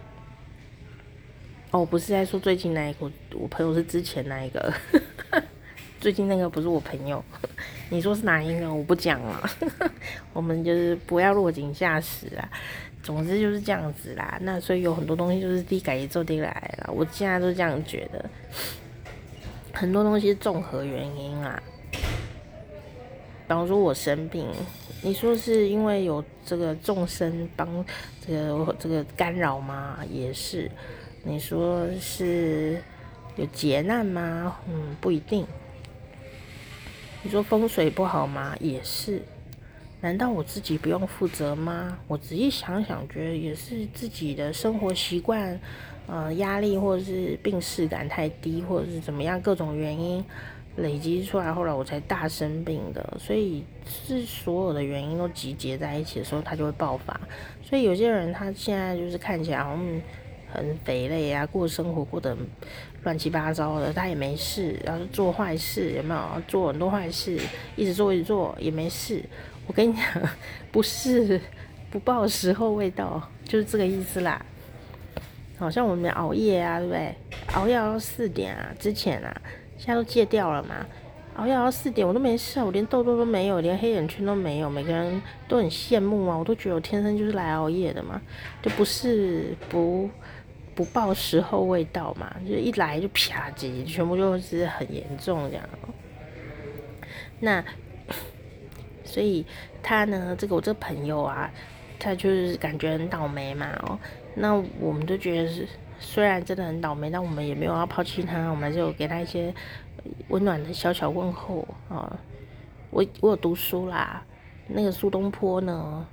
[1.70, 4.70] 哦，不是在说最近那一个，我朋友是之前那一个。
[6.00, 7.22] 最近那个不是我朋友，
[7.90, 8.72] 你说是哪一个？
[8.72, 9.50] 我不讲了，
[10.32, 12.48] 我们就是不要落井下石啊。
[13.02, 14.38] 总之就是这样子啦。
[14.42, 16.92] 那所以有很多东西就是地改也做地来了。
[16.92, 18.24] 我现在都这样觉得，
[19.72, 21.62] 很多东西是综合原因啊。
[21.92, 24.46] 比方说我生病，
[25.02, 27.84] 你说是因为有这个众生帮
[28.26, 29.98] 这个这个干扰吗？
[30.10, 30.70] 也是。
[31.22, 32.82] 你说是
[33.36, 34.56] 有劫难吗？
[34.68, 35.46] 嗯，不一定。
[37.22, 38.56] 你说风水不好吗？
[38.60, 39.20] 也是。
[40.00, 41.98] 难道我自己不用负责吗？
[42.08, 45.60] 我仔细想想，觉得也是自己的生活习惯，
[46.06, 50.24] 呃，压力或者是病识感太低，或者是怎么样，各种原因
[50.76, 53.18] 累积出来，后来我才大生病的。
[53.20, 57.20] 所以是所有的原因都集结在一起的时候，它就会爆发。
[57.62, 60.00] 所以有些人他现在就是看起来好像
[60.52, 62.36] 很肥累啊，过生活过得。
[63.02, 66.42] 乱七八糟的，他也没事，然后做坏事有没有？
[66.46, 67.40] 做很多坏事，
[67.74, 69.24] 一直做一直做也没事。
[69.66, 70.04] 我跟你讲，
[70.70, 71.40] 不是
[71.90, 74.44] 不报时候未到，就是这个意思啦。
[75.58, 77.14] 好像我们熬夜啊，对不对？
[77.54, 79.34] 熬夜到四点啊，之前啊，
[79.78, 80.86] 现在都戒掉了嘛。
[81.36, 86.36] 熬夜到四点我都没事，我连痘痘都没有，连黑眼圈都没有，每个人都很羡慕啊。
[86.36, 88.20] 我都觉得我天生就是来熬夜的嘛，
[88.60, 90.10] 就不是不。
[90.80, 95.68] 不报时候未到嘛，就一来就啪叽，全部就是很严重这样。
[97.38, 97.62] 那
[99.04, 99.44] 所以
[99.82, 101.50] 他呢，这个我这个朋友啊，
[101.98, 103.98] 他就是感觉很倒霉嘛哦。
[104.36, 105.68] 那我们都觉得是，
[105.98, 109.54] 虽然真的很倒霉，但我们也没有要抛弃他，我们还是有给他一些
[110.28, 112.18] 温暖的小小问候啊。
[112.88, 114.24] 我我有读书啦，
[114.66, 116.06] 那个苏东坡呢，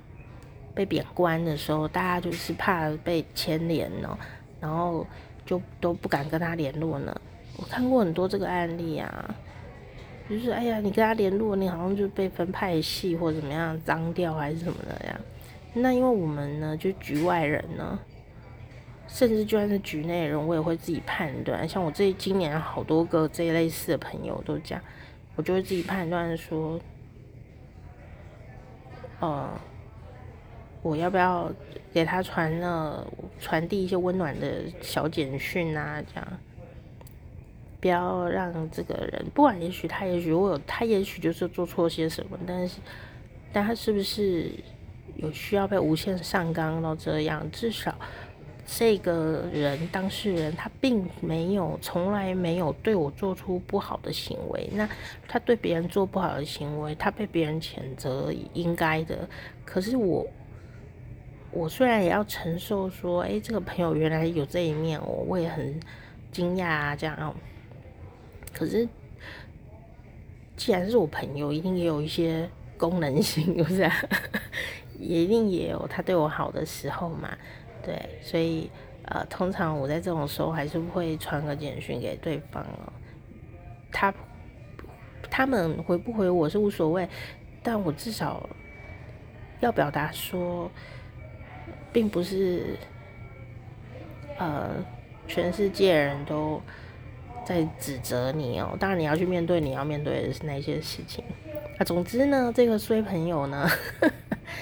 [0.74, 4.18] 被贬官的时候，大家就是怕被牵连呢，
[4.60, 5.06] 然后
[5.44, 7.14] 就都不敢跟他联络呢。
[7.56, 9.34] 我看过很多这个案例啊，
[10.28, 15.20] 就是哎呀，你跟他联络，你好像就被分派系或怎么样脏掉还是什么的呀。
[15.74, 17.98] 那因为我们呢，就局外人呢，
[19.06, 21.68] 甚至就算是局内人，我也会自己判断。
[21.68, 24.82] 像我这今年好多个这一类似的朋友都这样，
[25.36, 26.78] 我就会自己判断说，
[29.20, 29.48] 呃。
[30.80, 31.50] 我要不要
[31.92, 33.06] 给他传了
[33.40, 36.00] 传递一些温暖的小简讯啊？
[36.02, 36.26] 这样，
[37.80, 42.78] 不要让这个人，不管也许他也许我有他也许就是做错些什么，但是，
[43.52, 44.52] 但他是不是
[45.16, 47.44] 有需要被无限上纲到这样？
[47.50, 47.94] 至少
[48.64, 54.70] 这个人当事人他并没有从来没有对我做出不好的行为。
[54.72, 54.88] 那
[55.26, 59.28] 他对别人做不好的行为，他被别人谴责应该的。
[59.64, 60.24] 可是我。
[61.50, 65.80] 我虽然也要承受说，哎、这个朋友原来有这一面，我我也很
[66.30, 67.34] 惊讶啊，这样。
[68.52, 68.86] 可是，
[70.56, 73.90] 既然是我朋友，一定也有一些功能性， 是不是？
[74.98, 77.36] 也一定也有他对我好的时候嘛，
[77.82, 77.98] 对。
[78.20, 78.70] 所以，
[79.06, 82.92] 呃，通常我在这种时候还是会传个简讯给对方哦。
[83.90, 84.12] 他
[85.30, 87.08] 他们回不回我是无所谓，
[87.62, 88.48] 但我至少
[89.60, 90.70] 要表达说。
[91.98, 92.76] 并不是，
[94.38, 94.70] 呃，
[95.26, 96.62] 全世界人都
[97.44, 98.76] 在指责你哦。
[98.78, 101.24] 当然，你要去面对你要面对的是那些事情。
[101.76, 103.68] 啊，总之呢，这个衰朋友呢，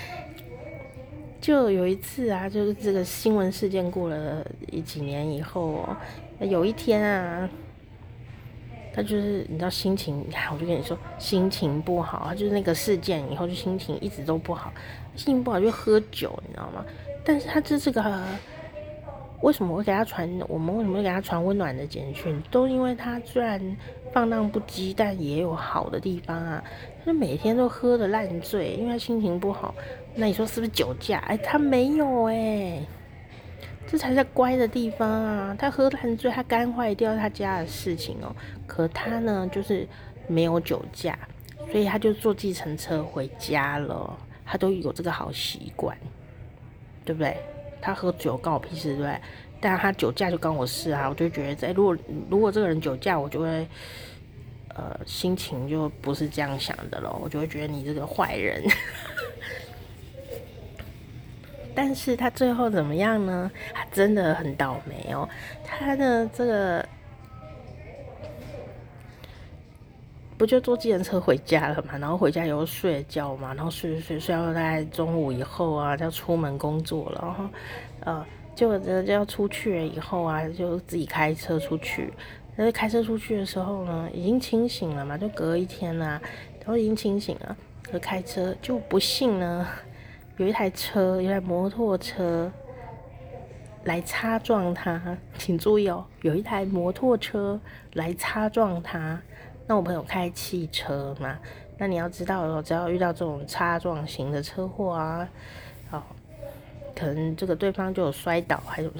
[1.42, 5.96] 就有一次啊，就是这个新闻事件过了一几年以后哦，
[6.40, 7.46] 有一天啊，
[8.94, 10.24] 他就是你知道心情，
[10.54, 14.72] 我就跟你说心情不好，就是那个事件以后就心情一直都不好，
[15.14, 16.82] 心情不好就喝酒，你知道吗？
[17.26, 18.22] 但是他这是个，
[19.42, 20.30] 为什么会给他传？
[20.46, 22.40] 我们为什么会给他传温暖的简讯？
[22.52, 23.76] 都因为他虽然
[24.12, 26.62] 放荡不羁，但也有好的地方啊。
[27.04, 29.74] 他每天都喝得烂醉，因为他心情不好。
[30.14, 31.18] 那你说是不是酒驾？
[31.26, 32.80] 哎，他没有哎、
[33.88, 35.56] 这才是乖的地方啊。
[35.58, 38.34] 他喝烂醉，他肝坏掉，他家的事情哦。
[38.68, 39.84] 可他呢，就是
[40.28, 41.18] 没有酒驾，
[41.72, 44.16] 所以他就坐计程车回家了。
[44.44, 45.96] 他都有这个好习惯。
[47.06, 47.34] 对不对？
[47.80, 49.18] 他喝酒关我屁事，对不对？
[49.60, 51.08] 但他酒驾就关我事啊！
[51.08, 51.96] 我就觉得，哎，如果
[52.28, 53.66] 如果这个人酒驾，我就会，
[54.74, 57.18] 呃，心情就不是这样想的咯。
[57.22, 58.62] 我就会觉得你这个坏人。
[61.74, 63.50] 但是他最后怎么样呢？
[63.72, 65.26] 他真的很倒霉哦。
[65.64, 66.85] 他的这个。
[70.46, 77.44] 就坐计程车回家了嘛，然后回家以后睡觉嘛，然后睡睡睡睡到大概中午以后啊，就要出门工作了，然后
[78.00, 82.12] 呃，就就要出去了以后啊，就自己开车出去。
[82.56, 86.20] 但是开车出去的时候呢，已经清醒了嘛，就隔一天啦，
[86.60, 87.56] 然后已经清醒了，
[87.92, 89.66] 就开车就不幸呢，
[90.38, 92.50] 有一台车，有一台摩托车
[93.84, 97.60] 来擦撞他，请注意哦，有一台摩托车
[97.92, 99.20] 来擦撞他。
[99.68, 101.36] 那我朋友开汽车嘛，
[101.76, 105.28] 那你要知道哦，只要遇到这种擦撞型的车祸啊，
[105.90, 106.02] 哦，
[106.94, 108.90] 可能这个对方就有摔倒，还有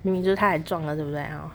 [0.00, 1.54] 明明就是他来撞了，对不对啊？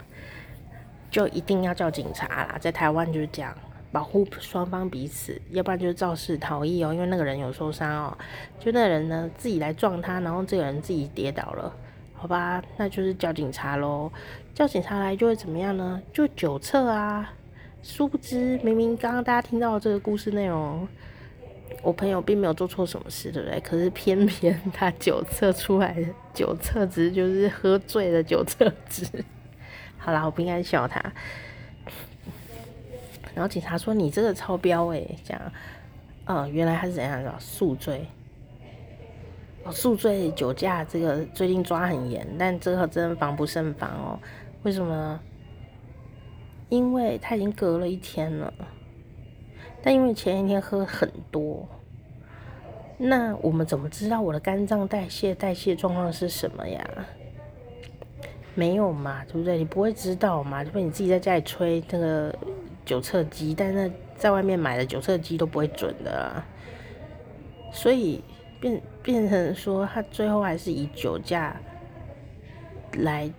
[1.09, 3.51] 就一定要叫警察啦，在台湾就是这样，
[3.91, 8.17] 保护双方彼此，要不然就是肇事逃逸哦，因为那个人有受伤哦，
[8.59, 11.73] 就那个人呢自己来撞他，然后这个人自己跌倒了，
[12.13, 14.11] 好吧，那就是叫警察喽，
[14.53, 15.99] 叫警察来就会怎么样呢？
[16.13, 17.33] 就酒测啊。
[17.81, 20.87] 殊不知，明明刚刚大家听到的这个故事内容，
[21.81, 23.59] 我朋友并没有做错什么事，对不对？
[23.61, 29.05] 可是偏偏他酒测出来的酒测值就是喝醉的酒测值。
[29.97, 31.01] 好啦，我不应该笑他。
[33.33, 35.51] 然后警察说：“你这个超标诶、欸，这样，
[36.25, 38.05] 嗯，原来他是怎样的宿醉？
[39.63, 44.19] 哦，宿醉酒驾这个最近抓很严，但这个真的防不胜防哦。
[44.63, 45.19] 为什么呢？”
[46.69, 48.53] 因为他已经隔了一天了，
[49.81, 51.67] 但因为前一天喝很多，
[52.97, 56.87] 那我们怎么知道我的肝脏代谢代谢状况是什么呀？
[58.55, 59.57] 没有嘛，对不对？
[59.57, 60.63] 你不会知道嘛？
[60.63, 62.35] 除非你自己在家里吹那个
[62.85, 66.43] 酒测机，但那在外面买的酒测机都不会准的。
[67.71, 68.21] 所以
[68.59, 71.55] 变变成说他最后还是以酒驾
[72.97, 73.31] 来，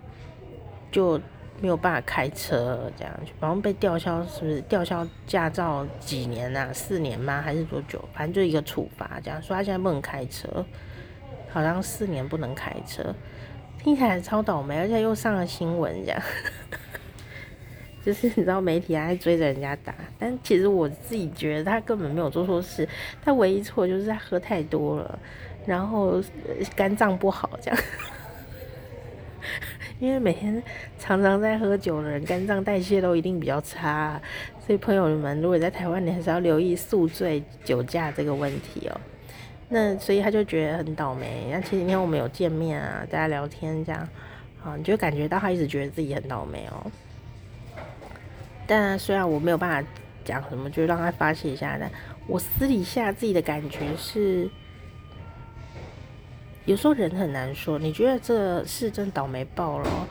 [0.91, 1.19] 就
[1.61, 6.73] 没有办法开车，这样，然后被吊销，是不是吊销驾照几年啊？
[6.73, 7.41] 四年吗？
[7.41, 8.03] 还是多久？
[8.13, 10.65] 反正就一个处罚，这样说他现在不能开车，
[11.49, 13.13] 好像四年不能开车，
[13.77, 16.21] 听起来超倒霉，而且又上了新闻，这样。
[18.03, 22.89] 就是你知道媒体还追着人家打，但其实我自己觉得他根本没有做错事，
[23.23, 25.19] 他唯一错就是他喝太多了，
[25.67, 26.19] 然后
[26.75, 27.79] 肝脏不好这样。
[30.01, 30.61] 因为每天
[30.97, 34.19] 常常在喝酒的人，肝脏代谢都一定比较差，
[34.65, 38.99] 所以朋友们如果在台湾，你还是要留意宿醉、酒驾这个问题哦。
[39.69, 41.49] 那所以他就觉得很倒霉。
[41.51, 44.01] 那前几天我们有见面啊，大家聊天这样，
[44.63, 46.91] 啊，你就感觉到他一直觉得自己很倒霉哦。
[48.65, 49.89] 但虽然我没有办法
[50.25, 51.77] 讲什么，就让他发泄一下。
[51.79, 51.87] 但
[52.25, 54.49] 我私底下自己的感觉是，
[56.65, 57.79] 有时候人很难说。
[57.79, 60.07] 你觉得这是真倒霉爆了，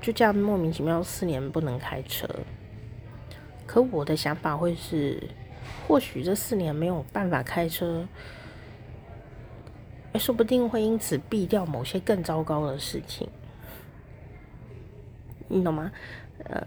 [0.00, 2.28] 就这样莫名其妙四年不能开车。
[3.66, 5.22] 可我的想法会是，
[5.86, 8.06] 或许这四年没有办法开车，
[10.14, 13.28] 说不定会因此避掉某些更糟糕的事情。
[15.48, 15.92] 你懂吗？
[16.44, 16.66] 呃，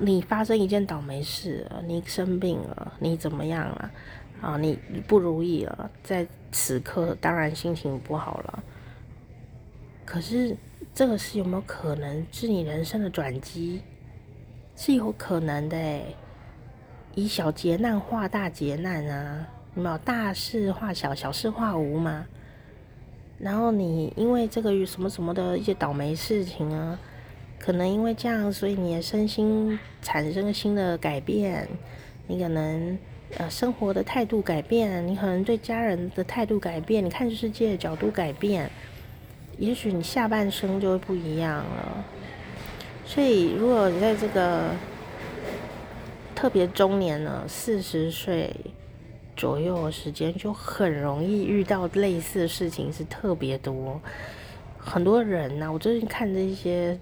[0.00, 3.90] 你发生一件倒霉事，你生病了，你怎么样了？
[4.40, 8.62] 啊，你不如意了，在此刻当然心情不好了。
[10.04, 10.56] 可是
[10.94, 13.82] 这个事有没有可能是你人生的转机？
[14.76, 16.16] 是有可能的诶，
[17.14, 22.26] 以小劫难化大劫难啊，有没有大事化小，小事化无嘛？
[23.38, 26.98] 然后你因为这个什么什么的一些倒霉事情啊。
[27.60, 31.68] 可能因为这样，所以你的身心产生了新的改变。
[32.28, 32.96] 你可能
[33.36, 38.70] 呃生活的态度改变，你可能对家人的态度改变，你看世界的角度改变。
[39.58, 42.04] 也许你下半生就会不一样了。
[43.04, 44.70] 所以，如果你在这个
[46.34, 48.54] 特别中年呢，四十岁
[49.36, 54.00] 左右的时间，就很容易遇到类似的事情，是特别多。
[54.78, 56.98] 很多人呢、我最近看这些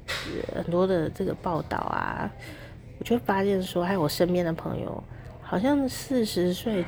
[0.54, 2.30] 很多的这个报道啊，
[2.98, 5.04] 我就发现说，还有我身边的朋友，
[5.48, 6.84] 好像四十岁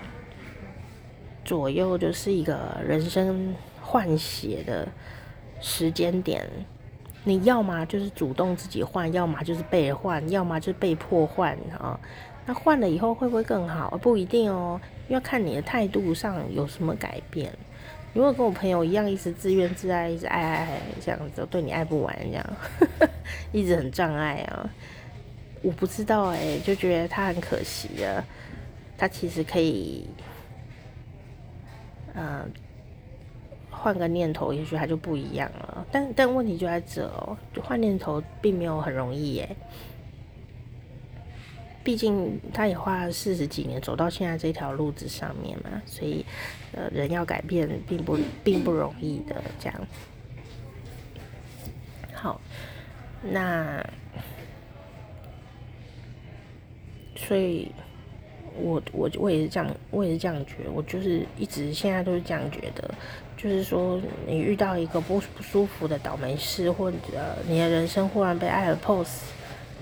[1.45, 4.89] 左右就是一个人生换血的
[5.61, 6.45] 时间点。
[7.23, 11.99] 你要么就是主动自己换，要么就是被换，要么就是被迫换啊。
[12.47, 13.97] 那换了以后会不会更好？
[13.99, 17.53] 不一定哦，要看你的态度上有什么改变。
[18.13, 22.47] 如果跟我朋友一样，一直自怨自艾，一直爱爱爱这样子，对你爱不完这样，
[23.53, 24.69] 一直很障碍啊。
[25.61, 28.25] 我不知道哎、就觉得他很可惜啊。
[28.99, 30.07] 他其实可以，
[32.15, 32.49] 嗯、呃，
[33.71, 35.87] 换个念头，也许他就不一样了。
[35.93, 39.57] 但但问题就在这哦，换念头并没有很容易耶。
[41.85, 46.27] 毕竟他也花了四十几年走到现在这条路子上面嘛，所以
[46.73, 49.43] 呃，人要改变并不并不容易的。
[49.59, 49.87] 这样，
[52.13, 52.41] 好，
[53.23, 53.83] 那
[57.17, 57.73] 所以
[58.59, 62.91] 我我我也是这样，我也是这样觉得，我就是一直现在都是这样觉得，
[63.37, 66.97] 就是说你遇到一个不不舒服的倒霉事，或者
[67.47, 69.21] 你的人生忽然被按了 pause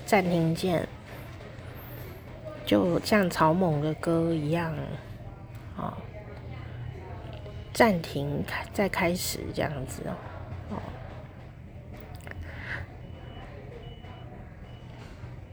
[0.05, 0.87] 暂停键。
[2.65, 4.73] 就像草蜢的歌一样，
[5.77, 5.93] 哦，
[7.73, 10.01] 暂停，再开始这样子
[10.69, 10.75] 哦。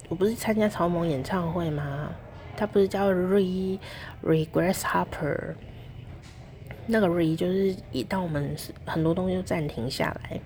[0.08, 2.10] 我不是参加草蜢演唱会吗？
[2.56, 3.78] 他不是叫 Re
[4.22, 5.54] Re Grasshopper，
[6.86, 10.40] 那个 Re 就是一到我们很多东西都暂停下来，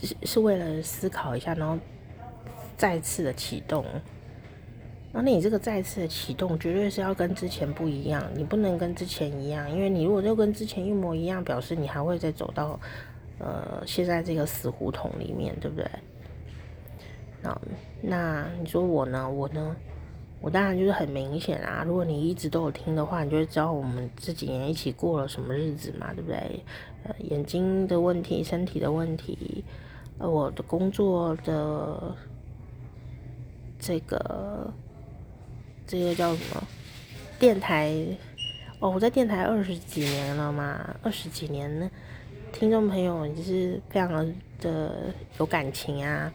[0.00, 1.78] 是是为了思考一下，然后。
[2.76, 3.84] 再次的启动，
[5.12, 12.80] 那你这个再次的启动，绝对是要跟之前不一样，你不能跟之前一样，因为你如果就跟之前一模一样，表示你还会再走到
[13.38, 15.86] 呃现在这个死胡同里面，对不对？
[17.42, 17.60] 那
[18.02, 19.28] 那你说我呢？
[19.28, 19.76] 我呢？
[20.40, 26.64] 我当然就是很明显啊，如果你一直都有听的话，你就会知道我们这几年一起过了什么日子嘛，对不对？
[27.04, 29.64] 呃，眼睛的问题，身体的问题，
[30.18, 32.14] 呃，我的工作的。
[33.82, 34.70] 这个
[35.86, 36.62] 这个叫什么？
[37.38, 37.90] 电台
[38.78, 41.90] 哦，我在电台二十几年了嘛，二十几年呢，
[42.52, 46.30] 听众朋友也是非常的有感情啊，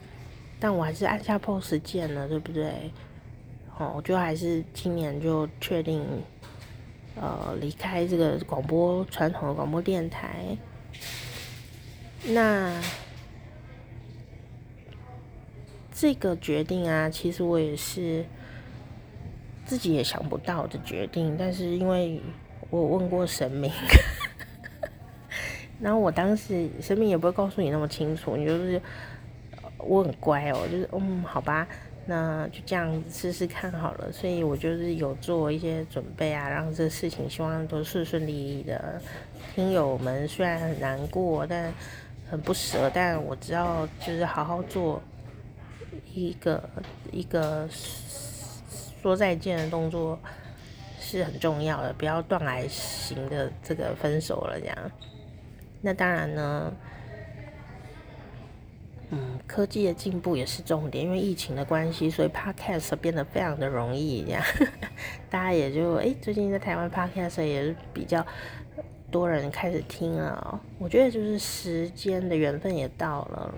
[0.58, 2.90] 但我还是按下 pose 键了，对不对？
[3.78, 6.02] 哦，我就还是今年就确定
[7.14, 10.56] 呃离开这个广播传统的广播电台。
[12.28, 12.80] 那
[15.92, 18.24] 这个决定啊，其实我也是
[19.64, 22.20] 自己也想不到的决定，但是因为
[22.70, 23.70] 我问过神明。
[25.78, 28.80] 然后我当时神明也不会告诉你那么清楚，你就是
[29.78, 31.66] 我很乖哦，就是嗯，好吧，
[32.06, 34.10] 那就这样试试看好了。
[34.12, 39.00] 所以我就是有做一些准备啊，让这事情希望都顺顺利利的。
[39.54, 41.72] 听友们虽然很难过，但
[42.30, 45.00] 很不舍，但我知道就是好好做
[46.12, 46.62] 一个
[47.12, 47.68] 一个
[49.02, 50.18] 说再见的动作
[50.98, 54.76] 是很重要的，不要断崖型的这个分手了这样。
[55.80, 56.72] 那当然呢，
[59.10, 64.42] 嗯，科技的进步也是重点，因为疫情的关系，所以 Podcast 变得非常的容易，这样
[65.30, 68.26] 大家也就哎，最近在台湾 Podcast 也是比较
[69.10, 70.60] 多人开始听了。
[70.78, 73.54] 我觉得就是时间的缘分也到了。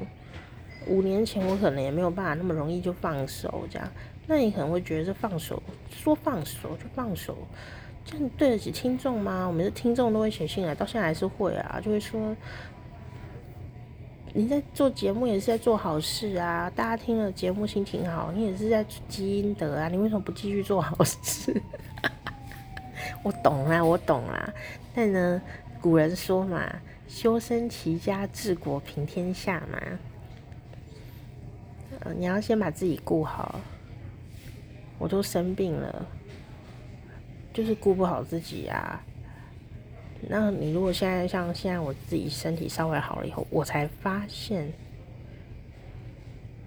[0.86, 3.88] 五年前我可能也没有办法那么容易就放手这样，
[4.26, 7.36] 那你可能会觉得这放手，说放手就放手。
[8.04, 9.46] 这样对得起听众吗？
[9.46, 12.34] 我们的听众都会写信来，到现在还是会啊，就会说
[14.38, 21.60] 你在做节目也是在做好事啊，大家听了节目心情好，你也是在积阴德啊，你为什么不继续做好事？
[23.24, 24.54] 我懂啦，我懂啦，
[24.94, 25.42] 但呢，
[25.80, 26.72] 古人说嘛，
[27.08, 29.82] 修身齐家治国平天下嘛，
[31.98, 33.58] 呃，你要先把自己顾好，
[35.00, 36.06] 我都生病了。
[37.52, 39.02] 就是顾不好自己啊！
[40.26, 44.72] 那你如果现在像现在我自己身体稍微好了以后，我才发现，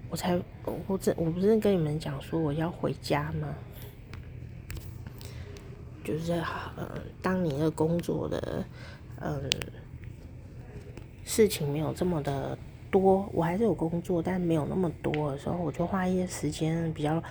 [0.08, 0.40] 我才
[0.86, 3.54] 我这我不是跟你们讲说我要回家吗？
[6.02, 6.32] 就是
[6.76, 8.64] 呃，当你的工作的
[9.20, 9.50] 嗯
[11.24, 12.56] 事情没有这么的
[12.90, 17.22] 多，我还是有工作，但没有那么多的时候，我就花一些时间比较。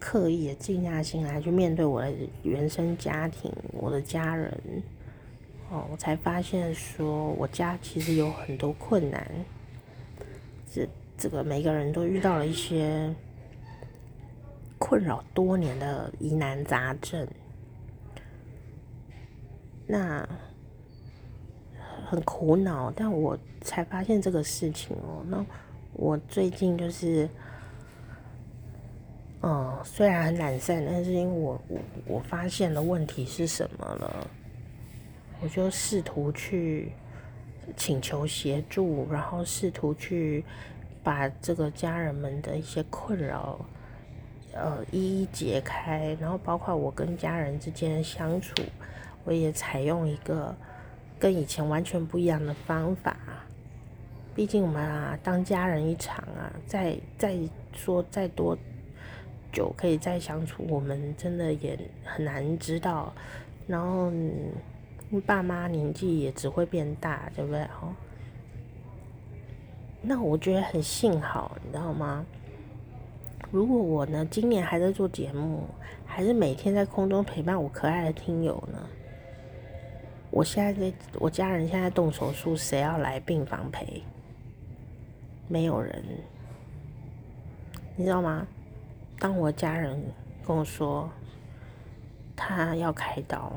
[0.00, 4.52] 刻意的静下心来去面对我的原生家庭，我的家人，
[5.70, 9.26] 哦，我才发现说，我家其实有很多困难，
[10.72, 13.14] 这这个每个人都遇到了一些
[14.78, 17.26] 困扰多年的疑难杂症，
[19.86, 20.28] 那
[22.06, 25.44] 很苦恼，但我才发现这个事情哦，那
[25.92, 27.28] 我最近就是。
[29.46, 34.26] 嗯，虽然很懒散，但是因为我我我发现的问题是什么了，
[35.40, 36.92] 我就试图去
[37.76, 40.44] 请求协助，然后试图去
[41.02, 43.58] 把这个家人们的一些困扰，
[44.52, 48.54] 呃，一一解开，然后包括我跟家人之间的相处，
[49.24, 50.54] 我也采用一个
[51.18, 53.16] 跟以前完全不一样的方法。
[54.34, 57.36] 毕竟我们啊，当家人一场啊，再再
[57.72, 58.56] 说再多。
[59.52, 63.12] 久可以再相处，我们真的也很难知道。
[63.68, 64.10] 然后，
[65.26, 67.62] 爸妈年纪也只会变大，对不对？
[67.62, 67.94] 哦，
[70.02, 72.24] 那我觉得很幸好，你知道吗？
[73.50, 75.64] 如果我呢，今年还在做节目，
[76.04, 78.78] 还是每天在空中陪伴我可爱的听友呢？
[80.30, 84.02] 我现在在，我家人现在动手术，谁要来病房陪？
[85.46, 86.02] 没有人，
[87.94, 88.44] 你知道吗？
[89.20, 90.02] 当我家人
[90.44, 91.08] 跟我说
[92.34, 93.52] 他要开刀，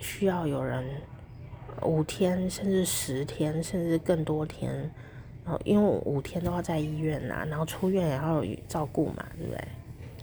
[0.00, 0.84] 需要有人
[1.82, 4.72] 五天甚至十天甚至更多天，
[5.44, 9.68] 然后因为五天都要在医院呐，然后出院也要照顾嘛，对不对？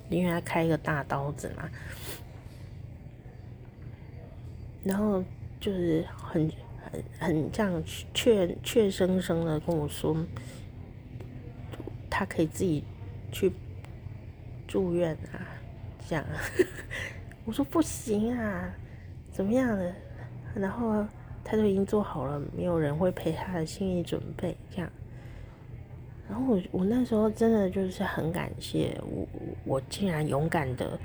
[0.09, 1.69] 因为他开一个大刀子嘛，
[4.84, 5.24] 然后
[5.59, 6.51] 就是很
[6.91, 10.15] 很很这样怯怯生生的跟我说，
[12.09, 12.84] 他可以自己。
[13.36, 13.51] 去
[14.67, 15.41] 住院啊，
[16.07, 16.24] 这样，
[17.45, 18.71] 我说不行啊，
[19.34, 19.93] 怎么样的？
[20.55, 21.05] 然后
[21.43, 24.89] 他就已经做好了，没有人会陪他的心理准备，这样。
[26.29, 29.27] 然后我我那时候真的就是很感谢我，
[29.65, 30.97] 我竟然勇敢的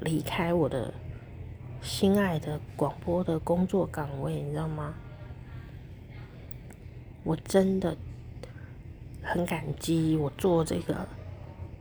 [0.00, 0.94] 离开我的
[1.82, 4.94] 心爱的广播的工作岗位，你知道吗？
[7.24, 7.96] 我真的
[9.22, 10.94] 很感激我做这个。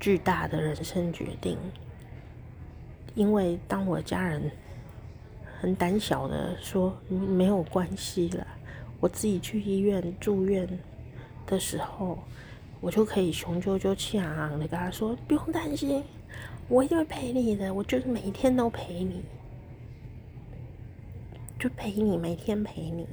[0.02, 1.58] 巨大的人生决定，
[3.16, 4.50] 因为当我家人
[5.60, 8.48] 很胆小的说没有关系了，
[9.02, 10.66] 我自己去医院住院
[11.46, 12.18] 的时候，
[12.80, 16.02] 我就可以雄赳赳气昂昂的跟他说：“不用担心，
[16.70, 19.22] 我一定会陪你的，我就是每天都陪你。”
[21.60, 23.06] 就陪你，每天陪你。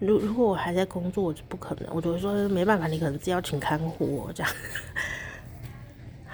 [0.00, 4.52] 如如果我还在工作，我就不可能，我就会说没办法，你可能只要请看护我这样。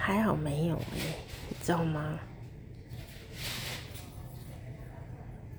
[0.09, 1.15] 还好没有欸，
[1.49, 2.17] 你知道吗？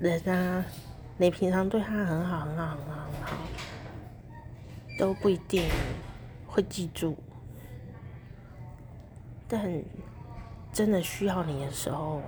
[0.01, 0.65] 人啊，
[1.17, 3.37] 你平常对他很好，很好，很好，很好，
[4.99, 5.69] 都不一定
[6.49, 7.17] 会记住。
[9.47, 9.81] 但
[10.73, 12.21] 真的需要你的时候，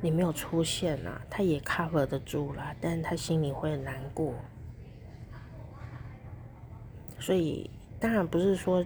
[0.00, 4.34] 你没有出现啊，他也 cover 得住啦，但他心里会难过。
[7.20, 8.84] 所以当然不是说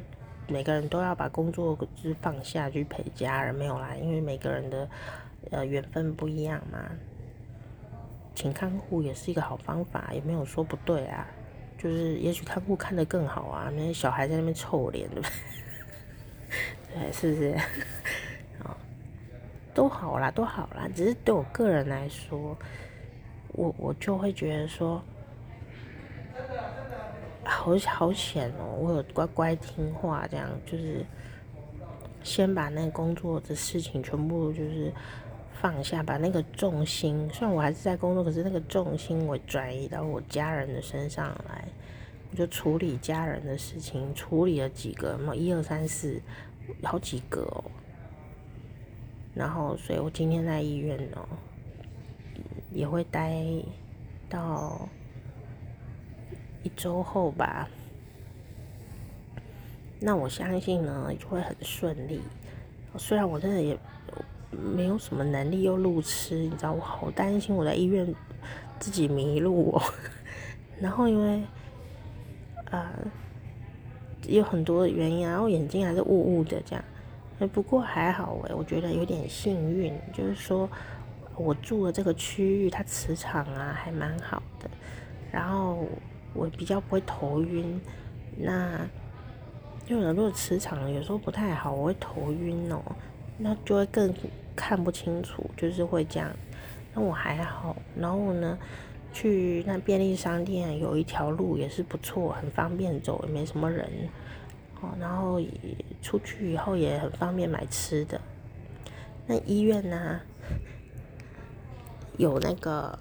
[0.49, 4.89] 每个人都要把工作就是放下去陪家人，没有啦，因为每个人的
[5.51, 6.79] 呃缘分不一样嘛。
[8.35, 11.27] 请看护也是一个好方法，也没有说不对啊。
[11.79, 15.31] 就是也许看护看得更好啊，那些小孩在那边臭脸，对不对？
[17.11, 17.57] 对，是不是？
[19.75, 20.87] 都好啦，都好啦。
[20.95, 22.57] 只是对我个人来说，
[23.49, 25.03] 我我就会觉得说，
[27.45, 31.05] 好好险哦，我有乖乖听话，这样就是
[32.23, 34.93] 先把那工作的事情全部就是
[35.61, 41.67] 放下，把那个重心，虽然我还是在工作，可是那个重心我转移到我家人的身上来，
[42.31, 46.21] 我就处理家人的事情，处理了几个，嘛，一二三四，
[46.83, 47.65] 好几个哦。
[49.35, 51.29] 然后，所以我今天在医院呢，
[52.71, 53.43] 也会待
[54.29, 54.89] 到
[56.63, 57.69] 一周后吧。
[60.01, 62.21] 那我相信呢，就会很顺利。
[62.99, 63.79] 虽然我真的也
[64.51, 68.13] 没有什么能力又路痴，你知道，我好担心我在医院
[68.79, 69.83] 自己迷路哦。
[70.81, 71.43] 然后因为
[72.71, 72.93] 啊，
[74.27, 76.85] 有很多原因，然后眼睛还是雾雾的这样。
[77.53, 80.69] 不过还好诶，我觉得有点幸运，就是说
[81.37, 84.71] 我住的这个区域，它磁场啊还蛮好的，
[85.33, 85.87] 然后
[86.35, 87.81] 我比较不会头晕。
[88.37, 88.89] 那
[89.87, 92.81] 因为如果磁场有时候不太好，我会头晕哦，
[93.39, 94.13] 那就会更
[94.55, 96.31] 看不清楚，就是会这样。
[96.95, 98.59] 那我还好，然后呢，
[99.13, 103.89] 去那便利商店有一条路也是不错，很方便走，也没什么人。
[104.81, 105.41] 哦然后
[106.01, 108.21] 出去以后也很方便买吃的。
[109.27, 110.21] 那医院呢、
[112.19, 112.99] 有那个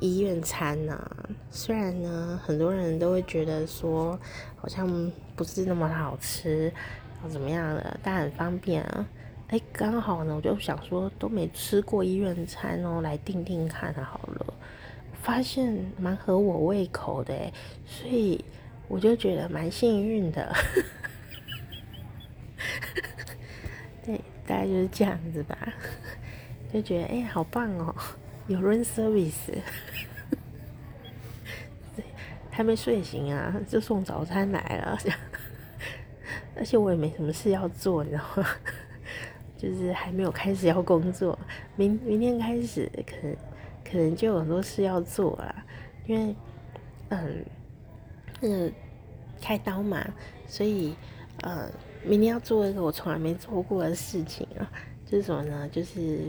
[0.00, 1.10] 医院餐呐、
[1.50, 4.18] 虽然呢，很多人都会觉得说
[4.56, 6.64] 好像不是那么好吃，
[7.14, 9.06] 然后怎么样的，但很方便啊。
[9.48, 14.54] 哎，刚好呢，我就想说都没吃过医院餐哦，来订订看好了。
[15.22, 17.52] 发现蛮合我胃口的，
[17.86, 18.44] 所以
[18.88, 20.52] 我就觉得蛮幸运的。
[24.04, 25.56] 对，大概就是这样子吧，
[26.72, 27.94] 就觉得哎、好棒哦，
[28.48, 29.52] 有 room service，
[32.50, 34.98] 还没睡醒啊，就送早餐来了，
[36.56, 38.48] 而且我也没什么事要做，你知道吗？
[39.56, 41.38] 就是还没有开始要工作，
[41.76, 43.36] 明明天开始可能
[43.84, 45.64] 可能就有很多事要做了，
[46.06, 46.34] 因为
[47.10, 47.44] 嗯，
[48.40, 48.72] 那个
[49.40, 50.04] 开刀嘛，
[50.46, 50.94] 所以
[51.42, 51.70] 嗯。
[52.04, 54.68] 明天要做一个我从来没做过的事情啊，
[55.06, 55.68] 就是什么呢？
[55.68, 56.28] 就是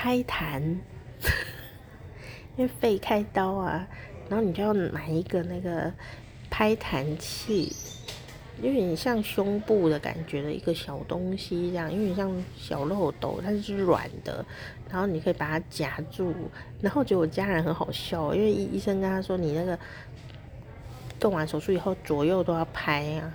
[0.00, 0.62] 拍弹，
[2.56, 3.84] 因为肺开刀啊，
[4.28, 5.92] 然后你就要买一个那个
[6.48, 7.74] 拍弹器，
[8.62, 14.46] 有点像胸部的感觉的一个小东西，这样，有点像小漏斗，它是软的，
[14.88, 16.32] 然后你可以把它夹住。
[16.80, 19.76] 然后我觉得我家人很好笑，因为医医生跟他说，你那个
[21.18, 23.34] 动完手术以后，左右都要拍啊。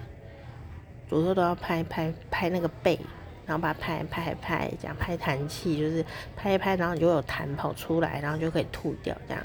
[1.09, 2.97] 左右都要拍拍拍那个背，
[3.45, 9.43] 然后把它拍拍拍，这样拍痰气，就是拍一拍，然后你就有痰跑出来，然后就可以吐掉这样。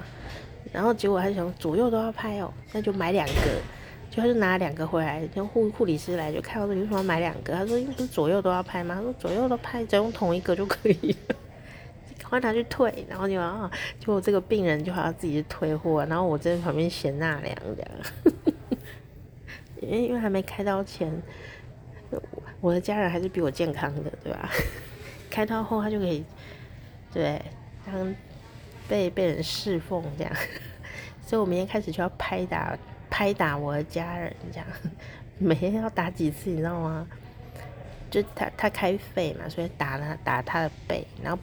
[0.72, 3.32] 然后结果他就想左右都要拍哦，那就买两个，
[4.10, 7.54] 就他就拿两个回来，就护护理师来就看到说你为什么买两个？
[7.54, 8.94] 他说因为不是左右都要拍吗？
[8.96, 11.36] 他说左右都拍，只用同一个就可以了，
[12.18, 13.06] 赶快拿去退。
[13.08, 17.90] 然后就啊，就这个病人就好像自己去退货，然后我在旁边闲纳凉这样。
[19.80, 21.10] 因为因为还没开刀前，
[22.60, 24.50] 我的家人还是比我健康的，对吧？
[25.30, 26.24] 开刀后他就可以，
[27.12, 27.40] 对，
[27.86, 28.14] 当
[28.88, 30.32] 被被人侍奉这样，
[31.24, 32.76] 所以我明天开始就要拍打
[33.10, 34.66] 拍打我的家人这样，
[35.38, 37.06] 每天要打几次，你知道吗？
[38.10, 41.38] 就他他开肺嘛，所以打他打他的背，然后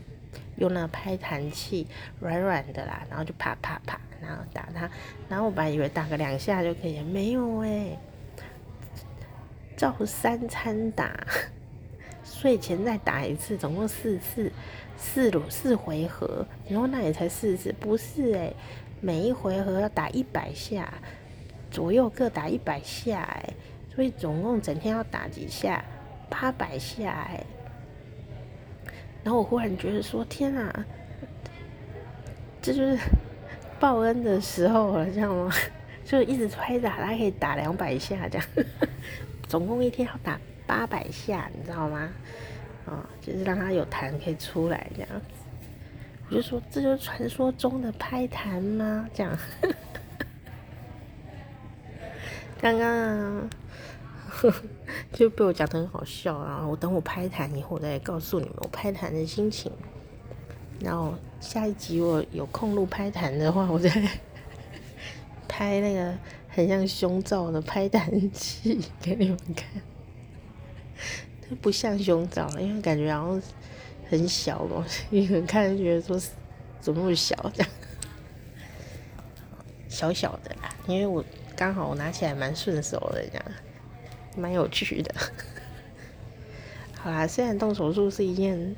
[0.57, 1.86] 用那个拍痰器
[2.20, 4.89] 软软的啦，然后就啪啪啪，然后打他，
[5.30, 7.97] 然后我本来以为打个两下就可以，没有哎、
[9.76, 11.15] 照三餐打，
[12.23, 14.51] 睡前再打一次，总共四次，
[14.97, 16.45] 四轮四回合。
[16.67, 18.55] 然后那也才四次，不是诶、
[19.01, 20.93] 每一回合要打一百下，
[21.69, 23.53] 左右各打一百下诶、
[23.93, 25.84] 所以总共整天要打几下？
[26.28, 27.45] 八百下诶、
[29.23, 30.86] 然后我忽然觉得说，天啊，
[32.61, 32.97] 这就是
[33.80, 35.51] 报恩的时候了，这样吗？
[36.03, 38.47] 就一直拍打，他可以打两百下这样，
[39.56, 40.38] 总共一天要打
[40.68, 42.10] 八百下，你知道吗？
[42.86, 45.10] 啊、哦，就是让他有痰可以出来这样。
[46.28, 49.08] 我就说，这就是传说中的拍痰吗？
[49.14, 49.39] 这样。
[52.60, 53.49] 刚刚啊，
[55.14, 56.68] 就被我讲得很好笑啊！
[56.68, 59.72] 我等我拍痰以后，我再告诉你们我拍痰的心情。
[60.82, 63.89] 然后下一集我有空录拍痰的话，我再。
[65.47, 66.14] 拍那个
[66.56, 69.68] 很像胸罩的拍痰器 给你们看，
[71.41, 73.41] 它不像胸罩，因为感觉好像
[74.10, 76.18] 很小嘛， 你们看觉得说
[76.80, 77.70] 怎么那么小这样，
[79.89, 81.22] 小小的啦，因为我
[81.58, 83.45] 刚好我拿起来蛮顺手的这样，
[84.38, 85.14] 蛮有趣的。
[86.97, 88.74] 好啦，虽然动手术是一件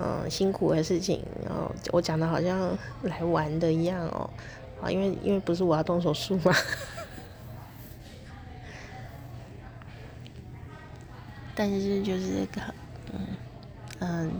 [0.00, 4.28] 嗯辛苦的事情，然后我讲的好像来玩的一样哦。
[4.82, 6.52] 啊，因为因为不是我要动手术嘛，
[11.54, 12.60] 但是就是个，
[13.12, 13.20] 嗯
[14.00, 14.32] 嗯，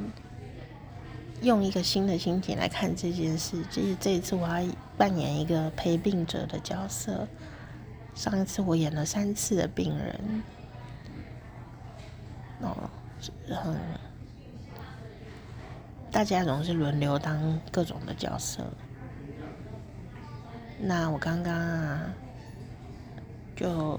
[1.42, 3.62] 用一个新的心情来看这件事。
[3.70, 7.26] 就是这一次我要扮演一个陪病者的角色。
[8.14, 10.42] 上一次我演了三次的病人，
[12.60, 12.88] 哦，
[13.48, 13.76] 嗯，
[16.12, 18.62] 大家总是轮流当各种的角色。
[20.78, 22.02] 那我刚刚啊，
[23.56, 23.98] 就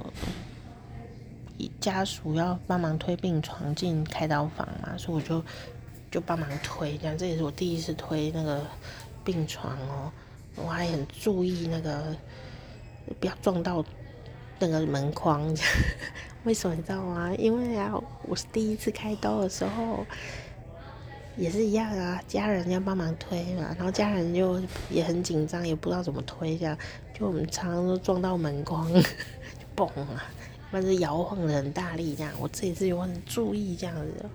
[1.80, 5.44] 家属要帮忙推病床进开刀房嘛，所以我就
[6.12, 8.62] 就帮忙推，这样这也是我第一次推那个
[9.24, 10.12] 病床哦，
[10.56, 12.16] 我还很注意那个
[13.20, 13.84] 不要撞到
[14.60, 15.56] 那个门框，
[16.46, 17.34] 为什么你知道吗？
[17.38, 17.94] 因为啊，
[18.24, 20.06] 我是第一次开刀的时候。
[21.38, 24.58] 也是一样啊，家人要帮忙推嘛，然后家人就
[24.90, 26.78] 也很紧张，也不知道怎么推，这样
[27.14, 29.02] 就我们常常都撞到门框， 就
[29.76, 30.24] 崩了，
[30.76, 32.34] 但是摇晃的很大力这样。
[32.38, 34.26] 我这一次有很注意这样子。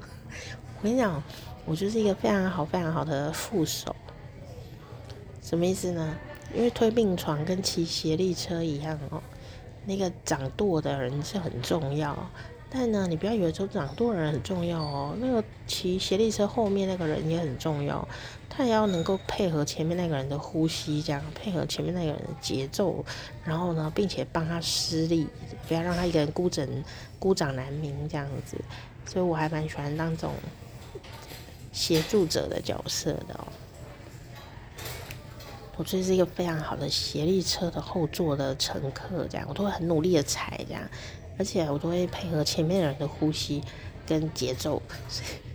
[0.78, 1.22] 我跟你讲，
[1.66, 3.94] 我就是一个非常好、非常好的副手。
[5.42, 6.16] 什么意思呢？
[6.54, 9.22] 因为推病床跟骑协力车一样哦，
[9.84, 12.16] 那个掌舵的人是很重要。
[12.72, 18.06] 但呢，你不要以为说掌舵人很重要哦，那个骑协力车后面那个人也很重要，
[18.48, 23.04] 他也要能够配合前面那个人的呼吸，这样配合前面那个人的节奏，
[23.44, 25.26] 然后呢，并且帮他施力，
[25.66, 26.84] 不要让他一个人孤枕
[27.18, 28.56] 孤掌难鸣这样子。
[29.04, 30.32] 所以我还蛮喜欢当这种
[31.72, 33.48] 协助者的角色的哦。
[35.76, 40.82] 我就是一个非常好的协力车的后座的乘客，这样我都会很努力的踩这样。
[41.40, 43.62] 而且我都会配合前面人的呼吸
[44.06, 44.82] 跟节奏，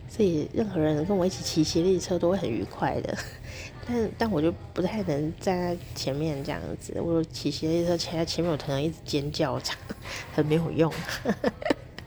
[0.10, 3.16] 所以任何人跟我一起骑协力车都会很愉快的。
[3.88, 9.80] 但但我就不太能站在前面这样子，我骑协力车骑在前面，我可能一直尖叫，这 样
[10.34, 10.92] 很没有用。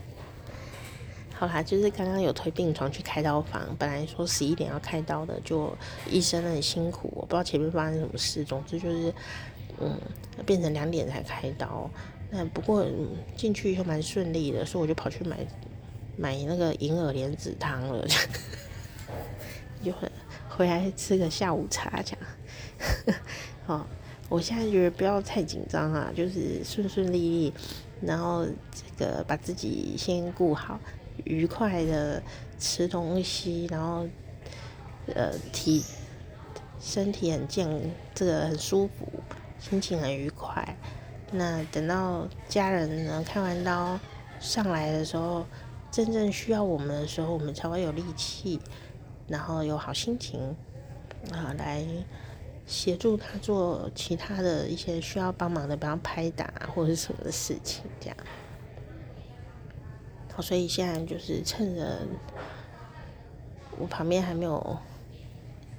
[1.32, 5.72] 好啦，就是刚刚有推病床去开刀房，本来说十一点要开刀的，就
[6.10, 9.14] 医生很辛苦，我不知道前面发生什么事，总之就是
[9.78, 9.96] 嗯，
[10.44, 11.88] 变成两点才开刀。
[12.30, 12.86] 那不过
[13.36, 15.38] 进去以后蛮顺利的，所以我就跑去买
[16.16, 18.06] 买那个银耳莲子汤了，
[19.82, 19.92] 就
[20.48, 23.16] 回来吃个下午茶这样。
[23.64, 23.86] 好，
[24.28, 27.52] 我现在觉得不要太紧张啊，就是顺顺利利，
[28.02, 30.78] 然后这个把自己先顾好，
[31.24, 32.22] 愉快的
[32.58, 34.06] 吃东西，然后
[35.14, 35.82] 呃体
[36.78, 37.68] 身体很健，
[38.14, 39.08] 这个很舒服，
[39.58, 40.76] 心情很愉快。
[41.30, 43.98] 那等到家人呢，开完刀
[44.40, 45.44] 上来的时候，
[45.90, 48.58] 真正需要我们的时候，我们才会有力气，
[49.26, 50.40] 然后有好心情
[51.30, 51.84] 啊，来
[52.66, 58.16] 协助他做其他的一些需要帮忙的，比方拍打或者是什么的事情，这样。
[60.34, 61.98] 好，所以现在就是趁着
[63.78, 64.78] 我旁边还没有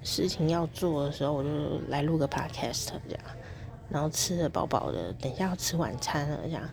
[0.04, 1.50] 事情要做的时候，我就
[1.88, 3.24] 来录个 podcast 这样。
[3.90, 6.70] 然后吃的饱饱的，等一下要吃晚餐了，这样，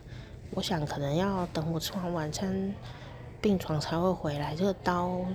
[0.51, 2.73] 我想可能要等我吃完晚餐，
[3.41, 4.55] 病床才会回来。
[4.55, 5.25] 这个刀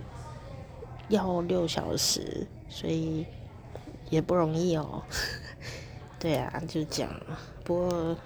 [1.09, 3.27] 要六小时，所以
[4.11, 5.03] 也不容易哦。
[6.19, 7.11] 对啊，就这样。
[7.65, 8.17] 不过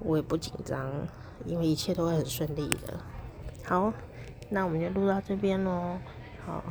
[0.00, 0.90] 我也不紧张，
[1.46, 2.98] 因为一切都会很顺利的。
[3.64, 3.92] 好，
[4.48, 5.96] 那我们就录到这边喽。
[6.44, 6.64] 好，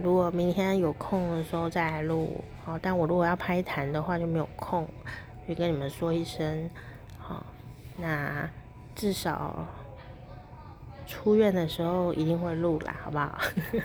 [0.00, 2.42] 如果明天有空的时候再来录。
[2.64, 4.88] 好，但我如果要拍坛的话就没有空，
[5.48, 6.70] 就跟你们说一声。
[7.18, 7.44] 好，
[7.96, 8.48] 那
[8.94, 9.66] 至少
[11.06, 13.36] 出院的时候一定会录啦，好不好？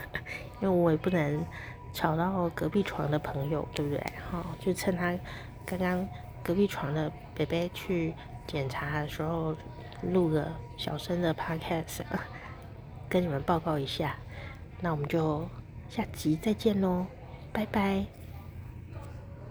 [0.62, 1.44] 因为我也不能
[1.92, 4.04] 吵到隔壁床的朋友，对不对？
[4.30, 5.18] 好，就趁他
[5.66, 6.08] 刚刚
[6.44, 8.14] 隔壁床的北北去
[8.46, 9.56] 检查的时候，
[10.04, 10.48] 录个
[10.78, 12.02] 小声的 podcast，
[13.10, 14.16] 跟你们报告一下。
[14.80, 15.44] 那我们就
[15.90, 17.06] 下集再见喽，
[17.52, 18.06] 拜拜。